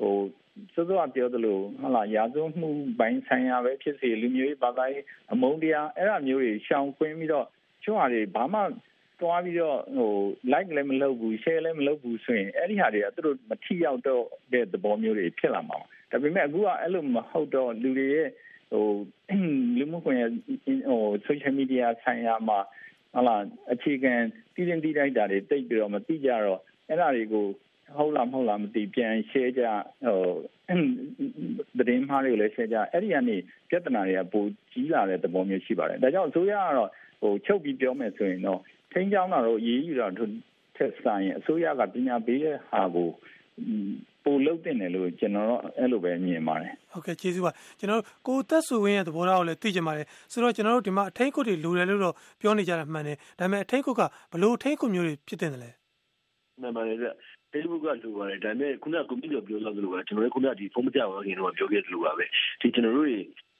[0.00, 0.14] ဟို
[0.74, 7.46] စောစောပြောသလိုဟုတ်လားရာဇဝမှုပိုင်းဆိုင်ရာပဲဖြစ်စေလူမျိုးရေးဘာသာရေးအမုန်းတရားအဲ့ဒါမျိုးတွေရှောင်ကွင်းပြီးတော့
[7.84, 8.60] ချွတ်ဟာတွေဘာမှ
[9.24, 10.12] တွားပြီးတော့ဟို
[10.52, 15.78] like လည်းမလုပ်ဘူး share လည်းမလုပ်ဘူးဆိုရင်အဲ့ဒီဟာတွေကသူတို့မထီရောက်တော့တဲ့သဘောမျိုးတွေဖြစ်လာမှာ
[16.10, 18.86] ဒါပေမဲ့အခုကအဲ့လိုမဟုတ်တော့လူတွေရဲ့ဟဟို
[19.78, 20.30] လူမှုကွန်ရက်
[20.88, 22.58] ဟို social media ဆိုင်ရာမှာ
[23.14, 23.36] ဟလာ
[23.72, 24.12] အခြေခံ
[24.54, 27.46] ပြည်ရင်တိတိုက်တာတွေတိတ်ပြီးတော့မသိကြတော့အဲ့ဒါတွေကို
[27.96, 29.62] ဟုတ်လားမဟုတ်လားမသိပြန် share ကြ
[30.06, 30.20] ဟို
[31.78, 33.36] သတင်းမှားတွေကိုလည်း share ကြအဲ့ဒီကနေ
[33.68, 38.60] ပြဿနာတွေကပိုကြီးလာတဲ့သဘောမျိုးရှိပါတယ်ဒါကြောင့်အစိုးရကတော့ဟိုချုပ်ပြီးပြောမယ်ဆိုရင်တော့
[38.94, 40.06] ထိန်းချောင်းတာတော့ရေးယူတာ
[40.76, 43.08] ထက်ဆိုင်အစိုးရကပညာပေးတဲ့ဟာကို
[44.24, 54.02] ပိုလုတ်တင်တယ်လို့ကျွန်တော်တော့အဲ့လိုပဲမြင်ပါတယ်ဟုတ်ကဲ့ကျေးဇူးပါကျွန်တော်ကိုသက်စုဝင်းရဲ့သဘောထားကိုလည်းသိချင်ပါတယ်ဆိုတော့ကျွန်တော်တို့ဒီမှာအထိန်ခုတ်တွေလိုတယ်လို့တော့ပြောနေကြတာမှန်တယ်ဒါပေမဲ့အထိန်ခုတ်က
[54.32, 55.70] ဘလို့အထိန်ခုတ်မျိုးတွေဖြစ်တင်တယ်လဲ
[56.60, 57.08] မှန်ပါတယ်ဗျ
[57.52, 62.24] Facebook ကလိုပါတယ်ဒါပေမဲ့ခုနကကွန်ပျူတာပြောလို့လို့ပါကျွန်တော်လည်းခုနကဒီဖုန်းမကြပါခင်တော့ပြောခဲ့တယ်လို့ပါပဲ
[62.60, 63.08] ဒီကျွန်တော်တို့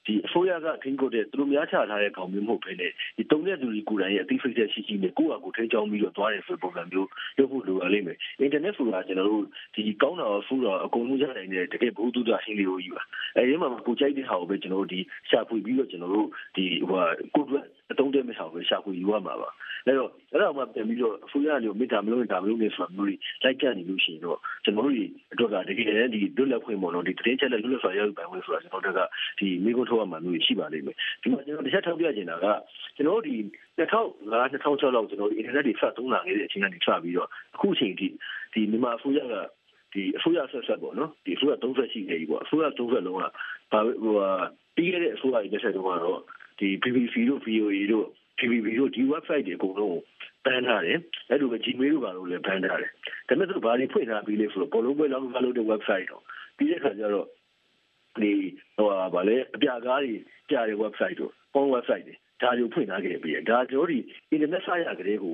[0.05, 9.43] ဒီအစိုးရကထိန်းချုပ်တဲ့သူတို့များချထားတဲ့ကောင်မျိုးမဟုတ်ဘဲနဲ့ဒီတုံတဲ့သူတွေကိုယ်တိုင်ရဲ့အသိစိတ်ချက်ရှိရှိနဲ့ကိုယ့်အကူထိန်းချောင်းပြီးတော့သွားတယ်ဆိုပုံစံမျိုးလုပ်ဖို့လိုအပ်လိမ့်မယ်။ internet ဆိုတာကျွန်တော်တို့
[9.75, 13.03] ဒီကောင်းတာဖူးတာအကုန်လုံးရနိုင်တဲ့တကယ်ဘုသူတဟင်းလေးကိုယူပါ။
[13.37, 16.99] အဲဒီမှာကိုကြိုက်တဲ့ဟာကိုပဲကျွန်တော်တို့ဒီရှာဖွေပြီးတော့ကျွန်တော်တို့ဒီဟို
[17.35, 19.49] ကိုယ် အတုံးတဲ့မဲ့ဟာကိုရှာဖွေယူရမှာပါ။
[19.87, 29.01] အဲတော့အဲ့တော့မှပြန်ပြီးတော့အစိုးရမျိုးမိတာမလို့ဒါမလို့နေဆိုတာမျိုးလိုက်ကြနေလို့ရှိရင်တော့ကျွန်တော်တို့ဒီအတွက်ကတကယ်ဒီလွတ်လပ်ခွင့်ပေါ့နော်ဒီတရင်ချက်လက်လွတ်လပ်စွာရယူပိုင်ခွင့်ဆိုတာကျွန်တော်တို့က
[29.39, 32.45] ဒီမိကုန်းထုတ်ရမှာမျိုးရှိပါလိမ့်မယ်ဒီမှာကျွန်တော်တစ်ချက်ထောက်ပြချင်တာက
[32.95, 33.35] ကျွန်တော်တို့ဒီ
[33.77, 33.81] 2005
[34.63, 38.07] 2006လောက်ကျွန်တော်ဒီ internet တွေဖတ်သုံးလာခဲ့တဲ့အချိန်ကနေစပြီးတော့အခုအချိန်ထိ
[38.53, 39.33] ဒီမြန်မာအစိုးရက
[39.93, 44.15] ဒီအစိုးရဆက်ဆက်ပေါ့နော်ဒီအစိုးရသုံးဆက်ရှိနေပြီပေါ့အစိုးရသုံးဆက်လုံးကဘာဟို
[44.75, 46.21] ပြီးခဲ့တဲ့အစိုးရရဲ့လက်ဆက်တုန်းကတော့
[46.59, 48.07] ဒီ BBC တို့ VOA တို့
[48.39, 49.99] TVB တို့ဒီ website တွေအကုန်လုံး
[50.45, 50.97] ဘန်ထားတယ်
[51.29, 52.91] အဲ့လိုပဲ Gmail တို့ကတော့လည်းဘန်ထားတယ်
[53.27, 56.23] ဒါပေမဲ့သူဘာတွေဖွင့်ထားပြီးလဲဆိုတော့ဘောလုံးပွဲလောက်ကလုပ်တဲ့ website တော့
[56.57, 57.27] ပြီးတဲ့ခါကျတော့
[58.21, 58.31] ဒီ
[58.77, 60.13] ဟိုဗာလေအပြကားတွေ
[60.51, 63.97] ကြားတဲ့ website တို့ phone website တွေဒါတွေကိုဖွင့်ထားခဲ့ပြီးဒါကျွန်တော်ဒီ
[64.33, 65.25] internet ဆရာကလေးက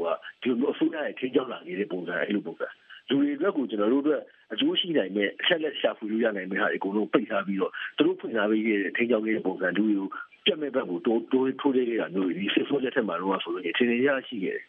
[0.41, 2.67] ဒီလိုအစိုးရရဲ့ထင်းကြောက်လာနေတဲ့ပုံစံအဲ့လိုပုံစံ
[3.11, 4.21] လူတွေအတွက်ကိုကျွန်တော်တို့အတွက်
[4.53, 10.09] အကျိုးရှိနိုင်မဲ့အချက်လက်ရှာဖွေလို့ရနိုင်မဲ့ဟာအကုန်လုံးပိတ်ထားပြီးတော့သူတို့ဖွင့်ထားပေးခဲ့တဲ့ထင်းကြောက်ခဲ့တဲ့ပုံစံလူတွေကို
[10.45, 14.65] ပြတ်မဲ့ဘက်ကိုတိုးတိုးထိုးလေးနေတာမျိုးဒီ Facebook လက်ထက်မှာတော့ဆိုလို့ထင်ထင်ရရှိခဲ့တယ်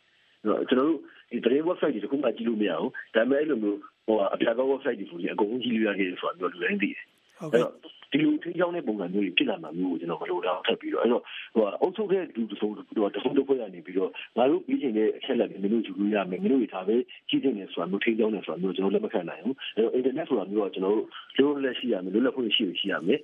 [0.69, 0.99] ကျွန်တော်တို့
[1.31, 7.05] ဒီ brain website တွေတခုမှကြည့်လို့မရဘူးဒါပေမဲ့အဲ့လိုမျိုးဟိုအပြာကော website တွေဆိုရင်အကုန်လုံးကြည့်လို့ရခဲ့တယ်ဆိုတာမျိုးလူတိုင်းသိတယ်
[7.39, 7.65] ဟုတ်ကဲ့
[8.11, 11.23] ဒီလို ထိကြောင်းတဲ့ပုံစံမျိုးတွေဖြစ်လာမှာမျိုးကိုကျွန်တော်မလိုတော့ထပ်ပြီးတော့အဲ့တော့
[11.55, 16.97] ဟိုအုပ်ချုပ်တဲ့လူတစုံဟိုတစုံတစ်ဖွဲ့ကနေပြီးတော့ငါတို့ပြီးချင်တဲ့အချက်လက်တွေမင်းတို့ယူလို့ရမယ်မင်းတို့တွေဒါပဲ
[17.29, 23.21] ကြီးတင်နေဆိုတာမျိုးထိကြောင်းနေဆိုတာမျိုးကျွန်တော်လက်မခံနိုင်ဘူးအဲ့တော့ internet ဆိုတာမျိုးကကျွန်တော်တို့လိုလက်ရှိရမယ်လိုလက်ဖို့ရှိရှိရမယ်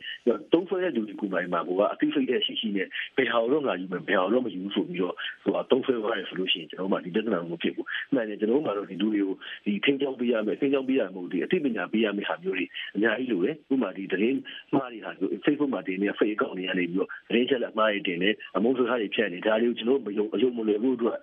[0.53, 12.65] တုံးဆွဲတဲ့လူတွေကမှမှာကအသိစိတ်တဲ့ရှိရှိနဲ့ဘယ်ဟာတော့ငါယူမယ်ဘယ်ဟာတော့မယူဘူးဆိုပြီးတော့ဟိုတုံးဆွဲသွားရဆိုလို့ရှိရင်ကျွန်တော်မှဒီပြဿနာကိုဖြစ်ဘူးမှန်တယ်ကျွန်တော်မှတော့ဒီလူတွေကိုဒီထိကြောင်းပေးရမယ်ထိကြောင်းပေးရမှုဒီအသိပညာပေးရမယ်ဟာမျိုးတွေ
[12.97, 14.37] အများကြီးလိုတယ်ဥပမာဒီတရင်
[14.75, 21.19] မှားတွေဟာ Facebook မှာတင်နေ fake account တွေကနေပြီးတော့သတင်းချက်လက်မှားတွေတင်နေအမုန်းစကားတွေဖြန့်နေဒါတွေကိုကျွန်တော်မယုံအယုံမလွယ်ဘူးအတွက်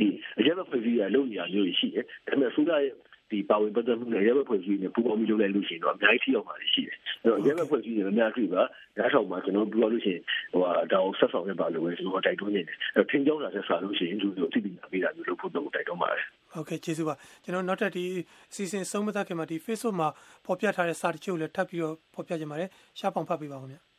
[0.00, 2.94] ဒီအရက်ဖွဲ့စည်းရလုံနေရမျိုးရှိတယ်ဒါပေမဲ့ဆိုရရဲ့
[3.30, 8.62] ဒီပါဝင်ပတ်သက်မှုနဲ့ရဲဘက်ဖွဲ့စည်းနေပူပေါင်းပြီးလုပ်လိုက်လို့ရှိရင်တော့အများကြီးထိရောက်ပါလိမ့်ရှိတယ်။အဲ့တော့ရဲဘက်ဖွဲ့စည်းနေအများကြီးပါ
[8.96, 18.04] ဓာတ်ထောက်မှာကျွန်တော်ပြောလို့ရှိရင်ဟိုဟာဒါကိုဆက်ဆောင်ရပါလို့ပဲကျွန်တော်တိုက်တွန်းနေတယ်။အဲ့ထင်းကြောင်းတာဆက်စားလို့ရှိရင်လူတို့အသိပညာပေးတာမျိုးလုပ်ဖို့တော့တိုက်တွန်းပါတယ်။ ဟုတ်ကဲ့ကျေးဇူးပါကျွန်တော်နောက်ထပ်ဒီ
[18.50, 20.08] အစီအစဉ်ဆုံးမသက်ခင်မှာဒီ Facebook မှာ
[20.44, 23.82] ပေါ်ပြထားတဲ့စာတချို့လည်းထပ်ပြီးတော့ပေါ်ပြကြပါတယ်။ရှားပောင်ဖတ်ပေးပါဦးခင်ဗျာ။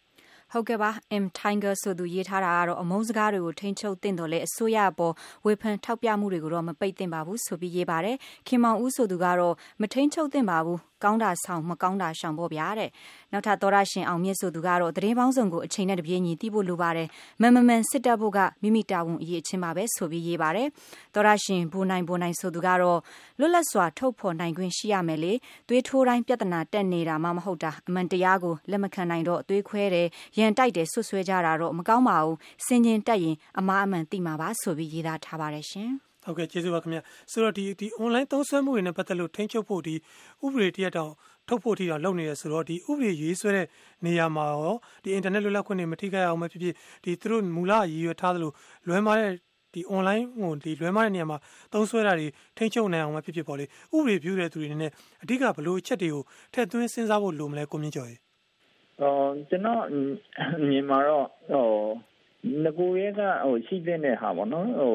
[0.51, 0.89] ဟုတ်ကဲ့ပါ
[1.23, 5.13] M Tiger ဆိုသူရေးထားတာကတော့အမုန်းစကားတွေကိုထိန်းချုပ်တင်တော်လဲအစိုးရအပေါ်
[5.45, 12.89] ဝေဖန်ထောက်ပြမှုတွေကိုတော့မပိတ်သင့်ပါဘူးဆိုပြီးရေးပါတယ်ခင်မောင်ဦးဆိုသူကတော့မထိန်းချုပ်သင့်ပါဘူး ကောင်းတာဆောင်မကောင်းတာရှောင်ဖို့ဗျာတဲ့
[13.31, 17.07] နောက်ထပ်သောရရှင်အောင်မြင့်ဆိုသူကတော့သတင်းပေါင်းစုံကိုအချိန်နဲ့တပြေးညီသိဖို့လိုပါတယ်
[17.41, 20.67] မမမန်စစ်တပ်ဖို့ကမိမိတာဝန်အရေးအချင်းပါပဲဆိုပြီးရေးပါတယ်
[21.13, 22.99] သောရရှင်ဘူနိုင်ဘူနိုင်ဆိုသူကတော့
[23.39, 25.33] လွတ်လပ်စွာထုတ်ဖော်နိုင်ခွင့်ရှိရမယ်လေ
[25.67, 35.91] သွေးထိုးတိုင်းပြဿနာတက်နေတာမှမဟုတ်တာအမှန်တရားကိုလက်မခံနိုင်တော့သွေးခွဲတယ်ရန်တိုက်တယ်ဆွဆွဲကြတာတော့မကောင်းပါဘူးစင်ကျင်တက်ရင်အမားအမှန်သိမှာပါဆိုပြီးရေးသားထားပါတယ်ရှင်
[36.25, 36.99] ဟုတ်ကဲ့ကျေးဇူးပါခင်ဗျ
[37.31, 39.95] ဆိုတော့ဒီဒီ online သုံးစွဲမှုတွေနဲ့ပတ်သက်လို့ထိန်းချုပ်ဖို့ဒီ
[40.45, 41.11] ဥပဒေတရက်တောင်
[41.47, 43.67] ထုတ်ဖို့ထိတော့လုပ်နေရဆိုတော့ဒီဥပဒေရေးဆွဲတဲ့
[44.05, 48.51] နေရာမှာရောဒီ internet လွတ်လပ်ခွင့်တွေမထိခိုက်အောင်မဖြစ်ဖြစ်ဒီသူတို့မူလရည်ရွယ်ထားသလို
[48.87, 49.31] လွဲမားတဲ့
[49.73, 51.37] ဒီ online ဟိုဒီလွဲမားတဲ့နေရာမှာ
[51.73, 54.91] သုံးဆွဲတာတွေထိန်းချုပ်နိုင်အောင်မဖြစ်ဖြစ်ပေါ့လေဥပဒေပြုတဲ့သူတွေနဲ့
[55.23, 58.15] အဓိကဘလို့အချက်တွေကိုထည့်သွင်းစဉ်းစားဖို့လိုမလဲကိုမြင့်ကျော်ရေ
[59.01, 59.81] အော်ကျွန်တော်
[60.69, 61.67] မြင်မှာတော့ဟို
[62.63, 64.93] ငကိုရဲကဟိုရှိတဲ့ဟာပေါ့နော်ဟို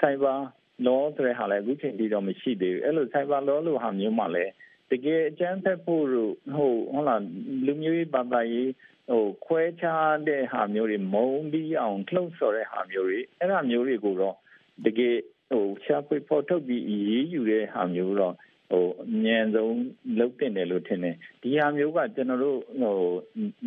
[0.00, 0.38] cyber
[0.86, 4.52] law ဆိုတဲ့ဟာလည်းအခုချိန်ထိတော့မရှိသေးဘူးအဲ့လို cyber law လို့ဟာမျိုးမှလည်း
[4.90, 7.22] တကယ်အကျန်းဖက်ဖို့ဟိုဟုတ်လား
[7.66, 8.70] လူမျိုးရေးဘာသာရေး
[9.10, 14.36] ဟိုခွဲခြားတဲ့ဟာမျိုးတွေမုံပြီးအောင်လှုပ်ဆော်တဲ့ဟာမျိုးတွေအဲ့ဒါမျိုးတွေကိုတော့
[14.84, 15.16] တကယ်
[15.50, 18.34] ဟိုရှားပွေပေါ်ထုတ်ပြီးရေးယူတဲ့ဟာမျိုးတော့
[18.70, 19.76] ဟိုအမြန်ဆုံး
[20.18, 22.96] လုပ်တင်တယ်လို့ထင်တယ်ဒီဟာမျိုးကကျွန်တော်တို့ဟို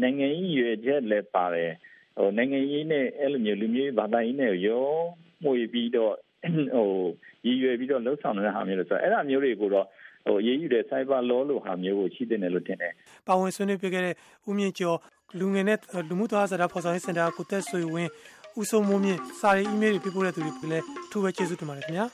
[0.02, 1.74] နိုင်ငံရေးရွေချက်လည်းပါတယ်
[2.18, 4.90] ဟိုနိုင်ငံရေးနဲ့အဲ့လိုမျိုးလူမျိုးဘာသာရေးနဲ့ရော
[5.44, 6.88] မှုပြီးတော့ ဟို
[7.46, 9.86] ရည်ရွယ်ပြီးတော့လှုပ်ဆောင်နေတဲ့ဟာမျိုးလို့ဆိုတော့အဲ့ဒါမျိုးတွေကိုတော့
[10.26, 12.94] ဟိုရေးယူတဲ့ cyber law လို့ဟာမျိုးကိုရှိတဲ့နယ်လို့ထင်တယ်။
[13.28, 14.16] ပါဝင်ဆွေးနွေးပြခဲ့တဲ့
[14.50, 14.98] ဦးမြင့်ကျော်
[15.40, 18.12] လူငယ်နဲ့လူမှုသွားစားတာဖော်ဆောင်ရေးစင်တာကိုတက်ဆွေဝင်း
[18.60, 22.06] ဦးစိုးမိုးမြင့်စာရေးအီးမေးလ်တွေပေးပို့တဲ့သူတွေလည်းအထူးပဲကျေးဇူးတင်ပါတယ်ခင်ဗျာ